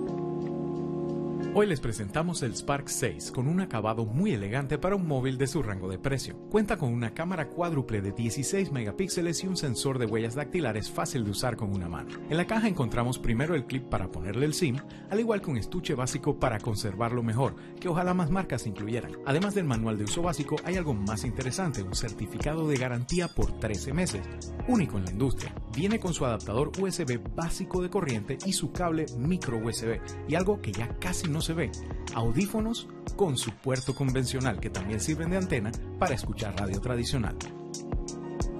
[1.55, 5.45] Hoy les presentamos el Spark 6 con un acabado muy elegante para un móvil de
[5.45, 6.35] su rango de precio.
[6.49, 11.23] Cuenta con una cámara cuádruple de 16 megapíxeles y un sensor de huellas dactilares fácil
[11.23, 12.09] de usar con una mano.
[12.27, 14.77] En la caja encontramos primero el clip para ponerle el SIM,
[15.11, 19.11] al igual que un estuche básico para conservarlo mejor, que ojalá más marcas incluyeran.
[19.23, 23.59] Además del manual de uso básico, hay algo más interesante, un certificado de garantía por
[23.59, 25.53] 13 meses, único en la industria.
[25.75, 30.61] Viene con su adaptador USB básico de corriente y su cable micro USB, y algo
[30.61, 31.71] que ya casi no se ve,
[32.13, 37.35] audífonos con su puerto convencional que también sirven de antena para escuchar radio tradicional.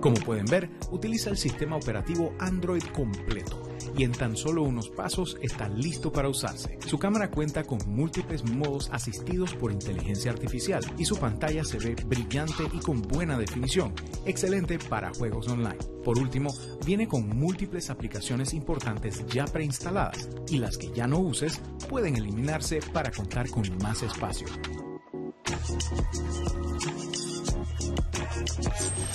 [0.01, 5.37] Como pueden ver, utiliza el sistema operativo Android completo y en tan solo unos pasos
[5.41, 6.77] está listo para usarse.
[6.85, 11.95] Su cámara cuenta con múltiples modos asistidos por inteligencia artificial y su pantalla se ve
[12.05, 13.93] brillante y con buena definición,
[14.25, 15.77] excelente para juegos online.
[16.03, 16.53] Por último,
[16.85, 22.79] viene con múltiples aplicaciones importantes ya preinstaladas y las que ya no uses pueden eliminarse
[22.93, 24.47] para contar con más espacio.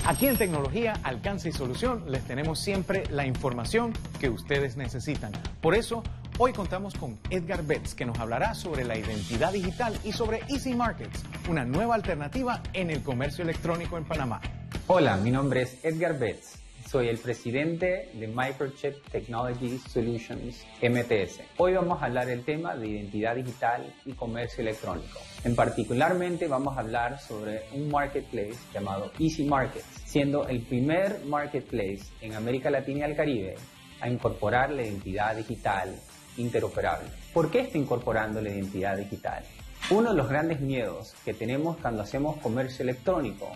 [0.05, 5.33] Aquí en Tecnología, Alcance y Solución les tenemos siempre la información que ustedes necesitan.
[5.61, 6.03] Por eso,
[6.39, 10.75] hoy contamos con Edgar Betts, que nos hablará sobre la identidad digital y sobre Easy
[10.75, 14.41] Markets, una nueva alternativa en el comercio electrónico en Panamá.
[14.87, 16.68] Hola, mi nombre es Edgar Betts.
[16.89, 21.43] Soy el presidente de Microchip Technology Solutions, MTS.
[21.59, 25.19] Hoy vamos a hablar del tema de identidad digital y comercio electrónico.
[25.45, 32.05] En particularmente vamos a hablar sobre un marketplace llamado Easy Markets, siendo el primer marketplace
[32.23, 33.55] en América Latina y el Caribe
[34.01, 35.95] a incorporar la identidad digital
[36.39, 37.11] interoperable.
[37.35, 39.45] ¿Por qué está incorporando la identidad digital?
[39.91, 43.51] Uno de los grandes miedos que tenemos cuando hacemos comercio electrónico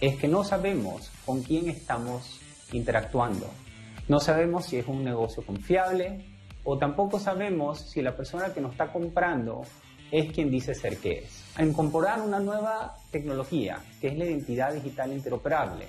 [0.00, 2.40] es que no sabemos con quién estamos
[2.72, 3.48] interactuando.
[4.08, 6.24] No sabemos si es un negocio confiable
[6.64, 9.62] o tampoco sabemos si la persona que nos está comprando
[10.10, 11.44] es quien dice ser que es.
[11.58, 15.88] En incorporar una nueva tecnología, que es la identidad digital interoperable,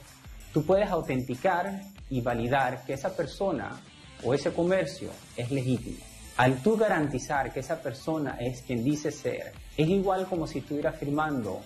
[0.54, 3.80] tú puedes autenticar y validar que esa persona
[4.24, 6.00] o ese comercio es legítimo.
[6.38, 10.98] Al tú garantizar que esa persona es quien dice ser, es igual como si estuvieras
[10.98, 11.62] firmando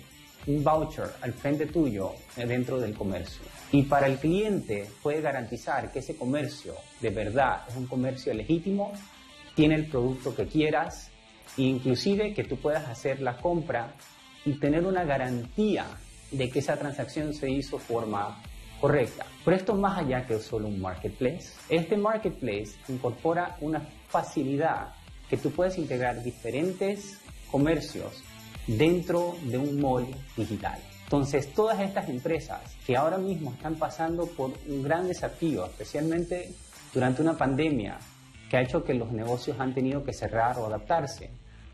[0.50, 3.44] un voucher al frente tuyo dentro del comercio.
[3.72, 8.92] Y para el cliente puede garantizar que ese comercio de verdad es un comercio legítimo,
[9.56, 11.12] tiene el producto que quieras,
[11.56, 13.94] e inclusive que tú puedas hacer la compra
[14.44, 15.86] y tener una garantía
[16.32, 18.42] de que esa transacción se hizo de forma
[18.82, 19.26] correcta.
[19.46, 21.52] Pero esto más allá que solo un marketplace.
[21.70, 24.94] Este marketplace incorpora una facilidad
[25.30, 27.20] que tú puedes integrar diferentes
[27.52, 28.24] comercios
[28.78, 30.08] dentro de un mall
[30.38, 30.80] digital.
[31.04, 36.52] Entonces, todas estas empresas que ahora mismo están pasando por un gran desafío, especialmente
[36.94, 37.98] durante una pandemia
[38.50, 41.32] que ha hecho que los negocios han tenido que cerrar o adaptarse.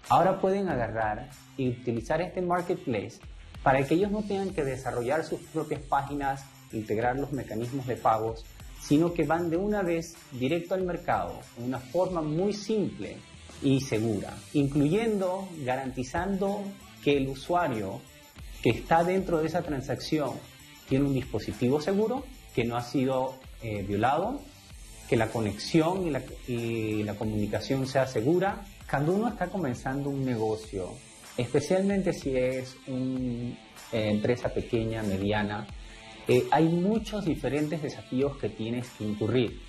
[0.07, 3.19] Ahora pueden agarrar y utilizar este marketplace
[3.63, 8.45] para que ellos no tengan que desarrollar sus propias páginas, integrar los mecanismos de pagos,
[8.79, 13.17] sino que van de una vez directo al mercado de una forma muy simple
[13.61, 16.63] y segura, incluyendo garantizando
[17.05, 18.01] que el usuario
[18.63, 20.31] que está dentro de esa transacción
[20.89, 22.25] tiene un dispositivo seguro,
[22.55, 24.41] que no ha sido eh, violado,
[25.07, 26.07] que la conexión
[26.47, 28.65] y la, comunicación sea segura.
[28.89, 30.93] Cuando uno está comenzando un negocio,
[31.37, 33.51] especialmente si es una
[33.91, 35.67] eh, empresa pequeña, mediana,
[36.27, 39.61] eh, hay muchos diferentes desafíos que tienes que incurrir.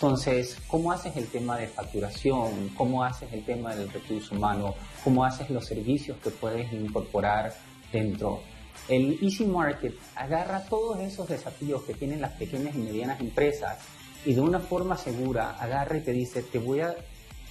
[0.00, 2.68] Entonces, ¿cómo haces el tema de facturación?
[2.76, 4.76] ¿Cómo haces el tema del recurso humano?
[5.02, 7.52] ¿Cómo haces los servicios que puedes incorporar
[7.92, 8.40] dentro?
[8.88, 13.78] El Easy Market agarra todos esos desafíos que tienen las pequeñas y medianas empresas
[14.24, 16.94] y de una forma segura agarra y te dice, te voy a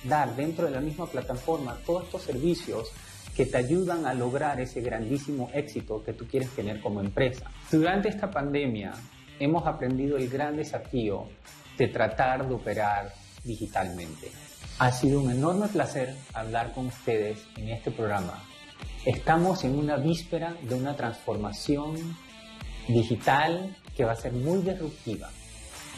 [0.05, 2.93] dar dentro de la misma plataforma todos estos servicios
[3.35, 7.51] que te ayudan a lograr ese grandísimo éxito que tú quieres tener como empresa.
[7.69, 8.93] Durante esta pandemia
[9.37, 11.25] hemos aprendido el gran desafío
[11.77, 13.13] de tratar de operar
[13.43, 14.31] digitalmente.
[14.79, 18.43] Ha sido un enorme placer hablar con ustedes en este programa.
[19.05, 22.17] Estamos en una víspera de una transformación
[22.87, 25.29] digital que va a ser muy disruptiva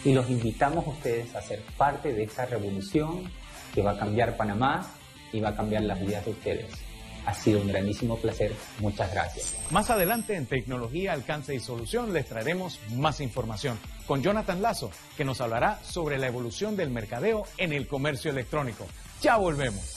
[0.05, 3.30] y los invitamos a ustedes a ser parte de esta revolución
[3.73, 4.88] que va a cambiar Panamá
[5.32, 6.89] y va a cambiar las vidas de ustedes.
[7.30, 8.55] Ha sido un grandísimo placer.
[8.80, 9.55] Muchas gracias.
[9.69, 13.77] Más adelante en Tecnología, Alcance y Solución les traeremos más información
[14.07, 18.88] con Jonathan Lazo, que nos hablará sobre la evolución del mercadeo en el comercio electrónico.
[19.21, 19.95] Ya volvemos.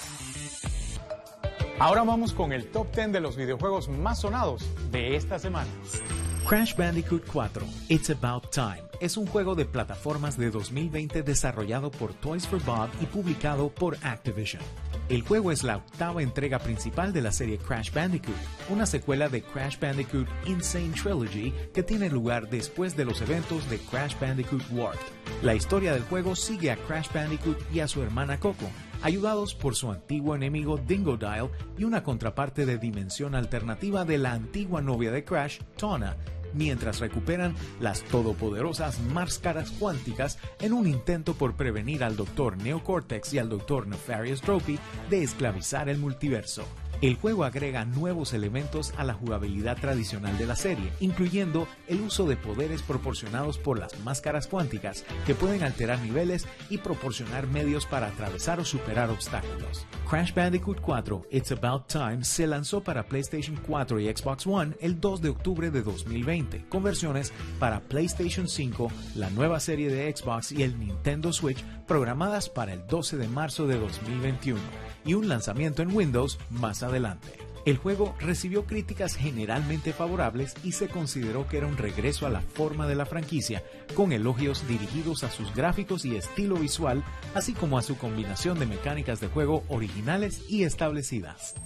[1.78, 5.70] Ahora vamos con el top 10 de los videojuegos más sonados de esta semana.
[6.46, 12.12] Crash Bandicoot 4, It's About Time, es un juego de plataformas de 2020 desarrollado por
[12.12, 14.62] Toys for Bob y publicado por Activision.
[15.12, 18.34] El juego es la octava entrega principal de la serie Crash Bandicoot,
[18.70, 23.76] una secuela de Crash Bandicoot Insane Trilogy que tiene lugar después de los eventos de
[23.76, 25.04] Crash Bandicoot Warped.
[25.42, 28.70] La historia del juego sigue a Crash Bandicoot y a su hermana Coco,
[29.02, 34.80] ayudados por su antiguo enemigo Dingodile y una contraparte de dimensión alternativa de la antigua
[34.80, 36.16] novia de Crash, Tona,
[36.54, 42.56] mientras recuperan las todopoderosas máscaras cuánticas en un intento por prevenir al Dr.
[42.56, 43.86] Neocortex y al Dr.
[43.86, 44.78] Nefarious Trophy
[45.10, 46.64] de esclavizar el multiverso.
[47.02, 52.28] El juego agrega nuevos elementos a la jugabilidad tradicional de la serie, incluyendo el uso
[52.28, 58.06] de poderes proporcionados por las máscaras cuánticas que pueden alterar niveles y proporcionar medios para
[58.06, 59.84] atravesar o superar obstáculos.
[60.08, 65.00] Crash Bandicoot 4 It's About Time se lanzó para PlayStation 4 y Xbox One el
[65.00, 70.52] 2 de octubre de 2020, con versiones para PlayStation 5, la nueva serie de Xbox
[70.52, 74.58] y el Nintendo Switch programadas para el 12 de marzo de 2021
[75.04, 77.28] y un lanzamiento en Windows más adelante.
[77.66, 82.40] El juego recibió críticas generalmente favorables y se consideró que era un regreso a la
[82.40, 83.62] forma de la franquicia,
[83.94, 88.64] con elogios dirigidos a sus gráficos y estilo visual, así como a su combinación de
[88.64, 91.56] mecánicas de juego originales y establecidas.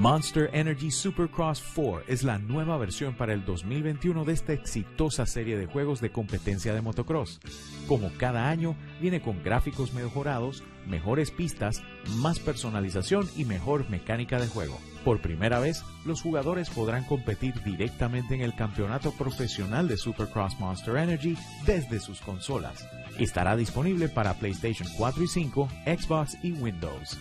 [0.00, 5.58] Monster Energy Supercross 4 es la nueva versión para el 2021 de esta exitosa serie
[5.58, 7.38] de juegos de competencia de motocross.
[7.86, 11.82] Como cada año, viene con gráficos mejorados, mejores pistas,
[12.16, 14.78] más personalización y mejor mecánica de juego.
[15.04, 20.96] Por primera vez, los jugadores podrán competir directamente en el campeonato profesional de Supercross Monster
[20.96, 21.36] Energy
[21.66, 22.88] desde sus consolas.
[23.18, 27.18] Estará disponible para PlayStation 4 y 5, Xbox y Windows.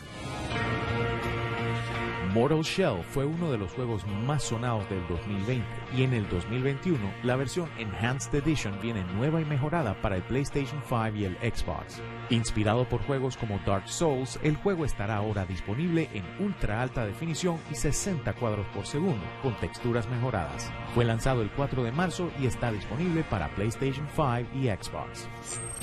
[2.34, 5.66] Mortal Shell fue uno de los juegos más sonados del 2020
[5.98, 10.80] y en el 2021 la versión Enhanced Edition viene nueva y mejorada para el PlayStation
[10.88, 12.00] 5 y el Xbox.
[12.30, 17.58] Inspirado por juegos como Dark Souls, el juego estará ahora disponible en ultra alta definición
[17.72, 20.72] y 60 cuadros por segundo, con texturas mejoradas.
[20.94, 25.28] Fue lanzado el 4 de marzo y está disponible para PlayStation 5 y Xbox.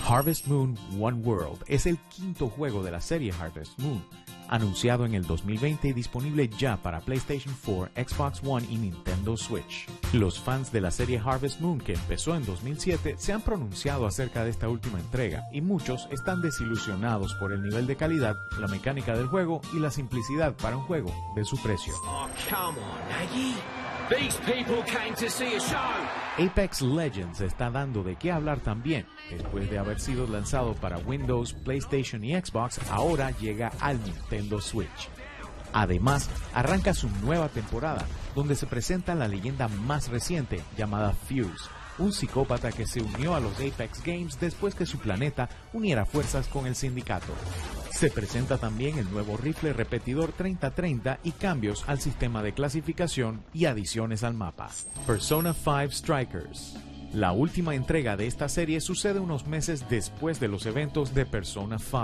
[0.04, 4.02] Harvest Moon One World es el quinto juego de la serie Harvest Moon
[4.48, 9.86] anunciado en el 2020 y disponible ya para PlayStation 4, Xbox One y Nintendo Switch.
[10.12, 14.44] Los fans de la serie Harvest Moon que empezó en 2007 se han pronunciado acerca
[14.44, 19.16] de esta última entrega y muchos están desilusionados por el nivel de calidad, la mecánica
[19.16, 21.94] del juego y la simplicidad para un juego de su precio.
[22.04, 23.85] Oh, come on,
[26.38, 29.06] Apex Legends está dando de qué hablar también.
[29.30, 35.08] Después de haber sido lanzado para Windows, PlayStation y Xbox, ahora llega al Nintendo Switch.
[35.72, 41.68] Además, arranca su nueva temporada, donde se presenta la leyenda más reciente llamada Fuse,
[41.98, 46.46] un psicópata que se unió a los Apex Games después que su planeta uniera fuerzas
[46.48, 47.32] con el sindicato.
[47.90, 53.64] Se presenta también el nuevo rifle repetidor 3030 y cambios al sistema de clasificación y
[53.64, 54.70] adiciones al mapa.
[55.06, 56.76] Persona 5 Strikers.
[57.14, 61.78] La última entrega de esta serie sucede unos meses después de los eventos de Persona
[61.78, 61.96] 5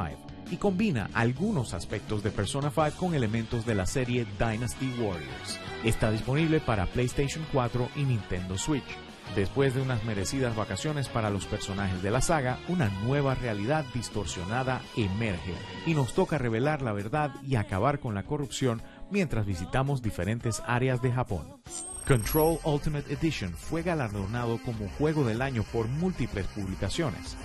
[0.51, 5.59] y combina algunos aspectos de Persona 5 con elementos de la serie Dynasty Warriors.
[5.84, 9.11] Está disponible para PlayStation 4 y Nintendo Switch.
[9.34, 14.82] Después de unas merecidas vacaciones para los personajes de la saga, una nueva realidad distorsionada
[14.94, 15.54] emerge
[15.86, 21.00] y nos toca revelar la verdad y acabar con la corrupción mientras visitamos diferentes áreas
[21.00, 21.62] de Japón.
[22.06, 27.36] Control Ultimate Edition fue galardonado como Juego del Año por múltiples publicaciones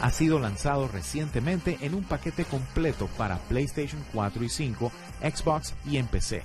[0.00, 4.92] ha sido lanzado recientemente en un paquete completo para PlayStation 4 y 5,
[5.22, 6.42] Xbox y PC,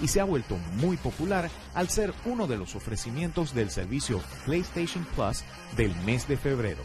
[0.00, 5.04] y se ha vuelto muy popular al ser uno de los ofrecimientos del servicio PlayStation
[5.14, 5.44] Plus
[5.76, 6.82] del mes de febrero.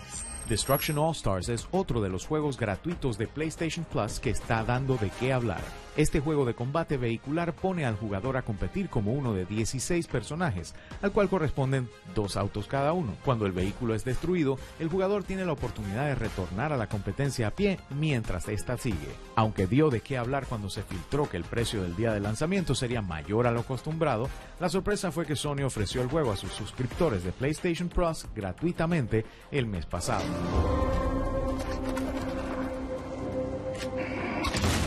[0.49, 4.97] Destruction All Stars es otro de los juegos gratuitos de PlayStation Plus que está dando
[4.97, 5.86] de qué hablar.
[5.97, 10.75] Este juego de combate vehicular pone al jugador a competir como uno de 16 personajes,
[11.01, 13.15] al cual corresponden dos autos cada uno.
[13.25, 17.47] Cuando el vehículo es destruido, el jugador tiene la oportunidad de retornar a la competencia
[17.47, 19.09] a pie mientras esta sigue.
[19.35, 22.75] Aunque dio de qué hablar cuando se filtró que el precio del día de lanzamiento
[22.75, 24.29] sería mayor a lo acostumbrado,
[24.59, 29.25] la sorpresa fue que Sony ofreció el juego a sus suscriptores de PlayStation Plus gratuitamente
[29.49, 30.23] el mes pasado.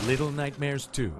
[0.07, 1.11] Little Nightmares 2.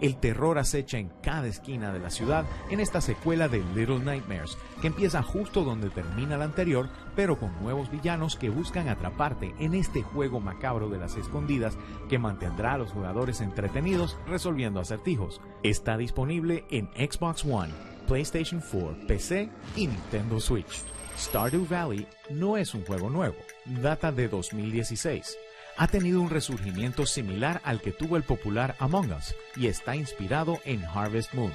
[0.00, 4.58] El terror acecha en cada esquina de la ciudad en esta secuela de Little Nightmares,
[4.80, 9.74] que empieza justo donde termina la anterior, pero con nuevos villanos que buscan atraparte en
[9.74, 11.76] este juego macabro de las escondidas
[12.08, 15.40] que mantendrá a los jugadores entretenidos resolviendo acertijos.
[15.62, 17.72] Está disponible en Xbox One,
[18.08, 20.82] PlayStation 4, PC y Nintendo Switch.
[21.16, 25.36] Stardew Valley no es un juego nuevo, data de 2016
[25.78, 30.58] ha tenido un resurgimiento similar al que tuvo el popular Among Us y está inspirado
[30.64, 31.52] en Harvest Moon.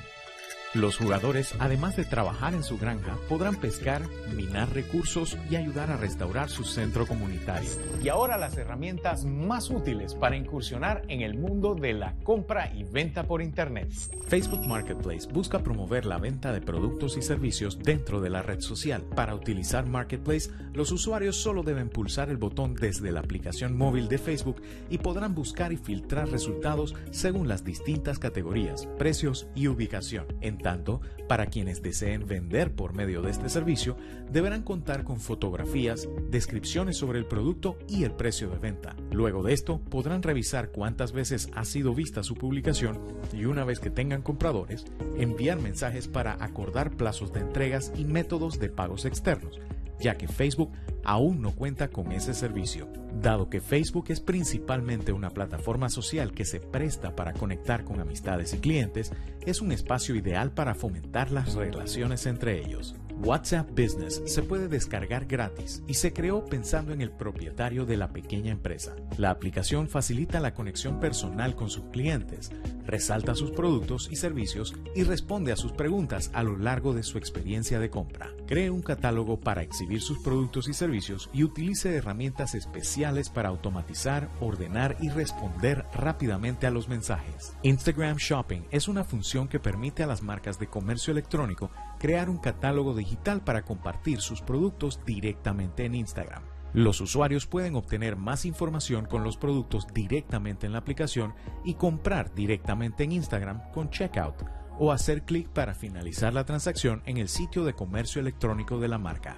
[0.74, 4.01] Los jugadores, además de trabajar en su granja, podrán pescar,
[4.36, 7.69] minar recursos y ayudar a restaurar su centro comunitario.
[8.03, 12.86] Y ahora las herramientas más útiles para incursionar en el mundo de la compra y
[12.86, 13.91] venta por Internet.
[14.28, 19.03] Facebook Marketplace busca promover la venta de productos y servicios dentro de la red social.
[19.15, 24.17] Para utilizar Marketplace, los usuarios solo deben pulsar el botón desde la aplicación móvil de
[24.17, 30.26] Facebook y podrán buscar y filtrar resultados según las distintas categorías, precios y ubicación
[30.64, 33.95] tanto, para quienes deseen vender por medio de este servicio,
[34.32, 38.95] deberán contar con fotografías, descripciones sobre el producto y el precio de venta.
[39.11, 42.99] Luego de esto, podrán revisar cuántas veces ha sido vista su publicación
[43.32, 44.86] y una vez que tengan compradores,
[45.18, 49.59] enviar mensajes para acordar plazos de entregas y métodos de pagos externos,
[50.04, 50.72] ya que Facebook
[51.04, 52.88] aún no cuenta con ese servicio.
[53.22, 58.54] Dado que Facebook es principalmente una plataforma social que se presta para conectar con amistades
[58.54, 59.12] y clientes,
[59.45, 62.95] es un espacio ideal para fomentar las relaciones entre ellos.
[63.22, 68.11] WhatsApp Business se puede descargar gratis y se creó pensando en el propietario de la
[68.11, 68.95] pequeña empresa.
[69.18, 72.51] La aplicación facilita la conexión personal con sus clientes,
[72.86, 77.18] resalta sus productos y servicios y responde a sus preguntas a lo largo de su
[77.18, 78.32] experiencia de compra.
[78.47, 84.30] Cree un catálogo para exhibir sus productos y servicios y utilice herramientas especiales para automatizar,
[84.41, 87.55] ordenar y responder rápidamente a los mensajes.
[87.64, 91.72] Instagram Shopping es una función que permite a las marcas de comercio electrónico
[92.04, 96.43] crear un catálogo digital para compartir sus productos directamente en Instagram.
[96.74, 101.34] Los usuarios pueden obtener más información con los productos directamente en la aplicación
[101.64, 104.36] y comprar directamente en Instagram con checkout
[104.78, 108.97] o hacer clic para finalizar la transacción en el sitio de comercio electrónico de la
[108.97, 109.38] marca.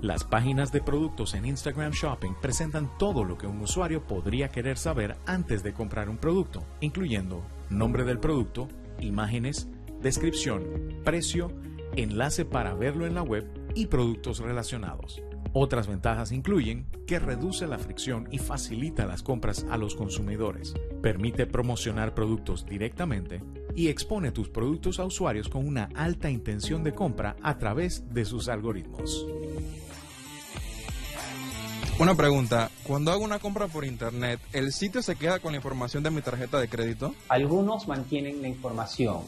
[0.00, 4.78] Las páginas de productos en Instagram Shopping presentan todo lo que un usuario podría querer
[4.78, 8.68] saber antes de comprar un producto, incluyendo nombre del producto,
[9.00, 9.68] imágenes,
[10.00, 11.50] descripción, precio,
[11.96, 15.22] enlace para verlo en la web y productos relacionados.
[15.52, 21.46] Otras ventajas incluyen que reduce la fricción y facilita las compras a los consumidores, permite
[21.46, 23.42] promocionar productos directamente
[23.74, 28.24] y expone tus productos a usuarios con una alta intención de compra a través de
[28.24, 29.26] sus algoritmos.
[31.98, 36.02] Una pregunta, cuando hago una compra por internet, ¿el sitio se queda con la información
[36.02, 37.14] de mi tarjeta de crédito?
[37.28, 39.20] Algunos mantienen la información,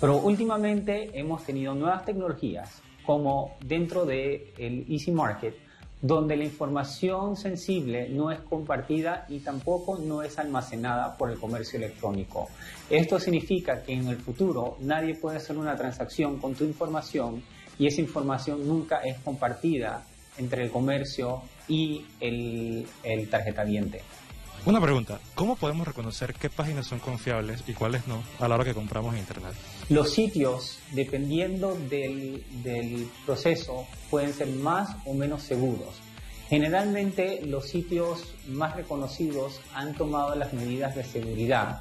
[0.00, 5.54] pero últimamente hemos tenido nuevas tecnologías, como dentro del el Easy Market,
[6.00, 11.78] donde la información sensible no es compartida y tampoco no es almacenada por el comercio
[11.78, 12.48] electrónico.
[12.88, 17.42] Esto significa que en el futuro nadie puede hacer una transacción con tu información
[17.78, 20.02] y esa información nunca es compartida
[20.38, 23.28] entre el comercio y el, el.
[24.66, 28.64] Una pregunta, ¿cómo podemos reconocer qué páginas son confiables y cuáles no a la hora
[28.64, 29.54] que compramos en Internet?
[29.88, 35.88] Los sitios, dependiendo del, del proceso, pueden ser más o menos seguros.
[36.50, 41.80] Generalmente los sitios más reconocidos han tomado las medidas de seguridad,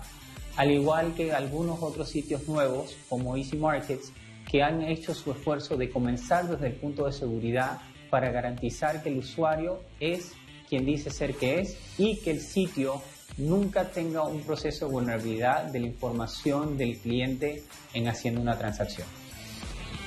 [0.55, 4.13] al igual que algunos otros sitios nuevos como Easy Markets
[4.49, 9.09] que han hecho su esfuerzo de comenzar desde el punto de seguridad para garantizar que
[9.09, 10.33] el usuario es
[10.69, 13.01] quien dice ser que es y que el sitio
[13.37, 17.63] nunca tenga un proceso de vulnerabilidad de la información del cliente
[17.93, 19.07] en haciendo una transacción.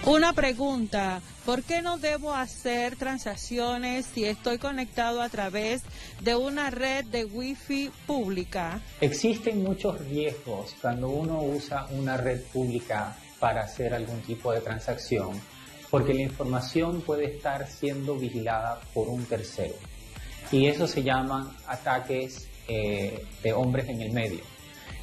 [0.05, 5.83] Una pregunta, ¿por qué no debo hacer transacciones si estoy conectado a través
[6.21, 8.81] de una red de Wi-Fi pública?
[9.01, 15.41] Existen muchos riesgos cuando uno usa una red pública para hacer algún tipo de transacción,
[15.89, 19.75] porque la información puede estar siendo vigilada por un tercero.
[20.53, 24.41] Y eso se llaman ataques eh, de hombres en el medio.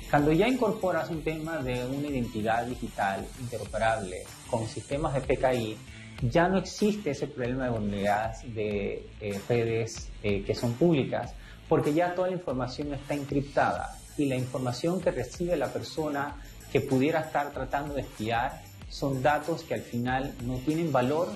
[0.10, 5.78] Cuando ya incorporas un tema de una identidad digital interoperable con sistemas de PKI,
[6.22, 11.34] ya no existe ese problema de vulnerabilidad de eh, redes eh, que son públicas,
[11.68, 16.36] porque ya toda la información está encriptada y la información que recibe la persona
[16.72, 21.30] que pudiera estar tratando de espiar son datos que al final no tienen valor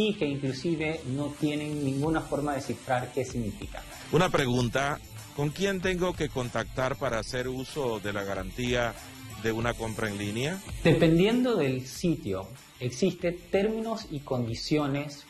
[0.00, 3.82] y que inclusive no tienen ninguna forma de cifrar qué significa.
[4.12, 5.00] Una pregunta,
[5.34, 8.94] ¿con quién tengo que contactar para hacer uso de la garantía
[9.42, 10.60] de una compra en línea?
[10.84, 12.48] Dependiendo del sitio,
[12.80, 15.24] existen términos y condiciones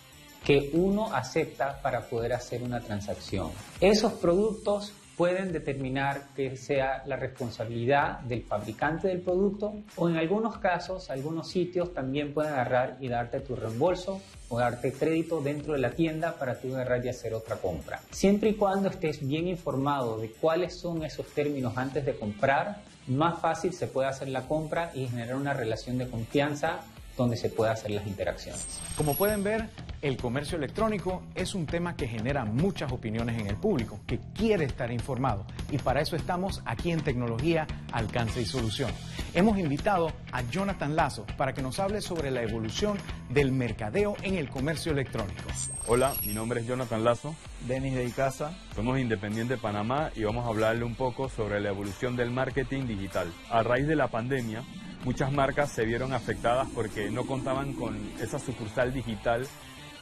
[0.44, 3.50] que uno acepta para poder hacer una transacción.
[3.80, 10.58] Esos productos pueden determinar que sea la responsabilidad del fabricante del producto o en algunos
[10.58, 15.80] casos, algunos sitios también pueden agarrar y darte tu reembolso o darte crédito dentro de
[15.80, 18.00] la tienda para tú agarrar y hacer otra compra.
[18.10, 23.40] Siempre y cuando estés bien informado de cuáles son esos términos antes de comprar, más
[23.40, 26.80] fácil se puede hacer la compra y generar una relación de confianza
[27.16, 28.64] donde se pueda hacer las interacciones.
[28.96, 29.68] Como pueden ver,
[30.02, 34.64] el comercio electrónico es un tema que genera muchas opiniones en el público, que quiere
[34.64, 35.46] estar informado.
[35.70, 38.90] Y para eso estamos aquí en Tecnología, Alcance y Solución.
[39.34, 42.98] Hemos invitado a Jonathan Lazo para que nos hable sobre la evolución
[43.30, 45.42] del mercadeo en el comercio electrónico.
[45.88, 47.34] Hola, mi nombre es Jonathan Lazo.
[47.66, 48.52] Denis de Icaza.
[48.74, 53.32] Somos Independiente Panamá y vamos a hablarle un poco sobre la evolución del marketing digital.
[53.50, 54.62] A raíz de la pandemia,
[55.06, 59.46] muchas marcas se vieron afectadas porque no contaban con esa sucursal digital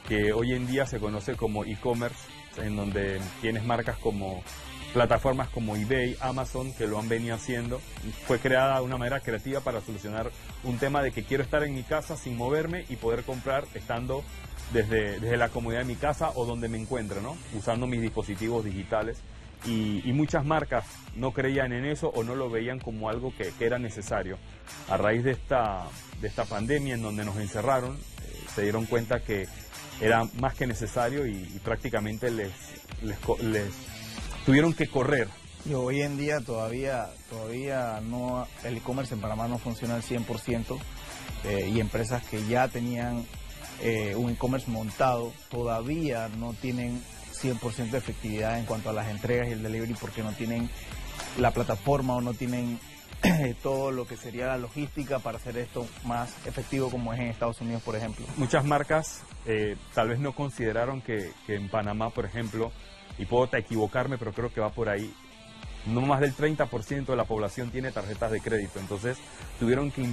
[0.07, 2.27] que hoy en día se conoce como e-commerce,
[2.57, 4.41] en donde tienes marcas como
[4.93, 7.79] plataformas como eBay, Amazon, que lo han venido haciendo.
[8.25, 10.31] Fue creada de una manera creativa para solucionar
[10.63, 14.23] un tema de que quiero estar en mi casa sin moverme y poder comprar estando
[14.73, 17.37] desde, desde la comodidad de mi casa o donde me encuentre, ¿no?
[17.53, 19.19] usando mis dispositivos digitales.
[19.65, 20.85] Y, muchas marcas
[21.15, 24.37] no creían en eso o no lo veían como algo que, era necesario.
[24.89, 25.87] A raíz de esta,
[26.21, 29.47] de esta pandemia en donde nos encerraron, eh, se dieron cuenta que
[30.01, 32.51] era más que necesario y, prácticamente les,
[33.01, 33.17] les,
[34.45, 35.27] tuvieron que correr.
[35.67, 40.77] Y hoy en día todavía, todavía no, el e-commerce en Panamá no funciona al 100%
[41.43, 43.25] eh, y empresas que ya tenían
[43.81, 47.03] eh, un e-commerce montado todavía no tienen
[47.43, 50.69] 100% de efectividad en cuanto a las entregas y el delivery porque no tienen
[51.37, 52.79] la plataforma o no tienen
[53.63, 57.61] todo lo que sería la logística para hacer esto más efectivo como es en Estados
[57.61, 58.25] Unidos, por ejemplo.
[58.37, 62.71] Muchas marcas eh, tal vez no consideraron que, en Panamá, por ejemplo,
[63.17, 65.13] y puedo equivocarme, pero creo que va por ahí,
[65.87, 68.79] no más del 30% de la población tiene tarjetas de crédito.
[68.79, 69.17] Entonces
[69.59, 70.03] tuvieron que,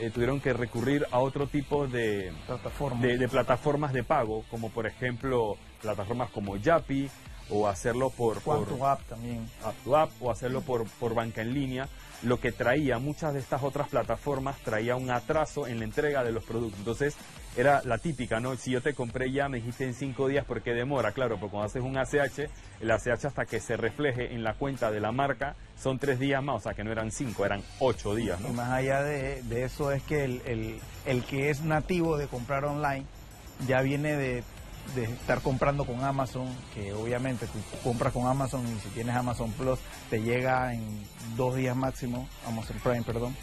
[0.00, 2.32] eh, tuvieron que recurrir a otro tipo de,
[3.00, 7.10] de, de, plataformas de pago, como por ejemplo plataformas como Yapi
[7.50, 8.40] o hacerlo por...
[8.42, 9.48] por App también.
[9.64, 11.88] App o hacerlo por, por banca en línea
[12.22, 16.32] lo que traía muchas de estas otras plataformas traía un atraso en la entrega de
[16.32, 16.78] los productos.
[16.78, 17.16] Entonces
[17.56, 18.56] era la típica, ¿no?
[18.56, 21.12] Si yo te compré ya, me dijiste en cinco días, ¿por qué demora?
[21.12, 22.48] Claro, porque cuando haces un ACH,
[22.80, 26.42] el ACH hasta que se refleje en la cuenta de la marca son tres días
[26.42, 28.48] más, o sea que no eran cinco, eran ocho días, ¿no?
[28.48, 32.64] Y más allá de, eso es que el, el, el que es nativo de comprar
[32.64, 33.04] online
[33.66, 34.42] ya viene de
[34.94, 39.52] de estar comprando con Amazon, que obviamente tú compras con Amazon y si tienes Amazon
[39.52, 39.78] Plus
[40.10, 41.04] te llega en
[41.36, 43.34] dos días máximo, Amazon Prime, perdón,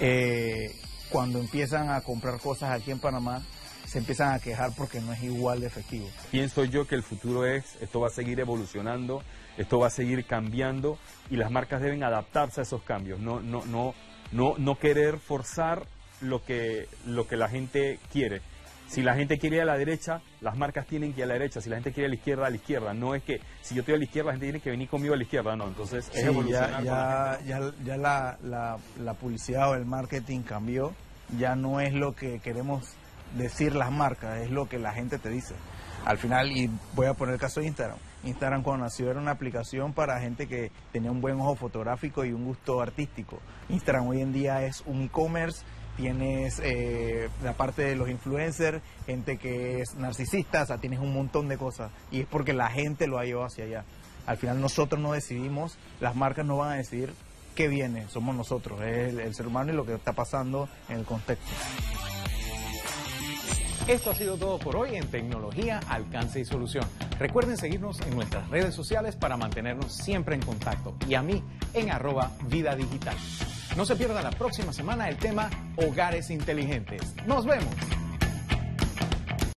[0.00, 0.70] eh,
[1.10, 3.42] cuando empiezan a comprar cosas aquí en Panamá,
[3.86, 6.06] se empiezan a quejar porque no es igual de efectivo.
[6.30, 9.22] Pienso yo que el futuro es, esto va a seguir evolucionando,
[9.56, 10.98] esto va a seguir cambiando
[11.30, 13.94] y las marcas deben adaptarse a esos cambios, no, no, no,
[14.30, 15.86] no, no querer forzar
[16.20, 18.42] lo que, lo que la gente quiere
[18.88, 21.34] Si la gente quiere ir a la derecha, las marcas tienen que ir a la
[21.34, 21.60] derecha.
[21.60, 22.94] Si la gente quiere a la izquierda, a la izquierda.
[22.94, 25.12] No es que si yo estoy a la izquierda, la gente tiene que venir conmigo
[25.14, 25.54] a la izquierda.
[25.56, 26.82] No, entonces es Sí, evolucionar.
[26.82, 30.94] ya, la ya, ya la, la, la publicidad o el marketing cambió.
[31.38, 32.94] Ya no es lo que queremos
[33.36, 35.54] decir las marcas, es lo que la gente te dice.
[36.06, 37.98] Al final, y voy a poner el caso de Instagram.
[38.24, 42.32] Instagram cuando nació era una aplicación para gente que tenía un buen ojo fotográfico y
[42.32, 43.38] un gusto artístico.
[43.68, 45.62] Instagram hoy en día es un e-commerce,
[45.98, 51.12] tienes eh, la parte de los influencers, gente que es narcisista, o sea, tienes un
[51.12, 51.90] montón de cosas.
[52.12, 53.84] Y es porque la gente lo ha llevado hacia allá.
[54.24, 57.12] Al final nosotros no decidimos, las marcas no van a decidir
[57.56, 60.98] qué viene, somos nosotros, es el, el ser humano y lo que está pasando en
[60.98, 61.50] el contexto.
[63.88, 66.84] Esto ha sido todo por hoy en Tecnología, Alcance y Solución.
[67.18, 71.90] Recuerden seguirnos en nuestras redes sociales para mantenernos siempre en contacto y a mí en
[71.90, 73.16] arroba vida digital.
[73.78, 77.14] No se pierda la próxima semana el tema Hogares Inteligentes.
[77.26, 77.74] Nos vemos.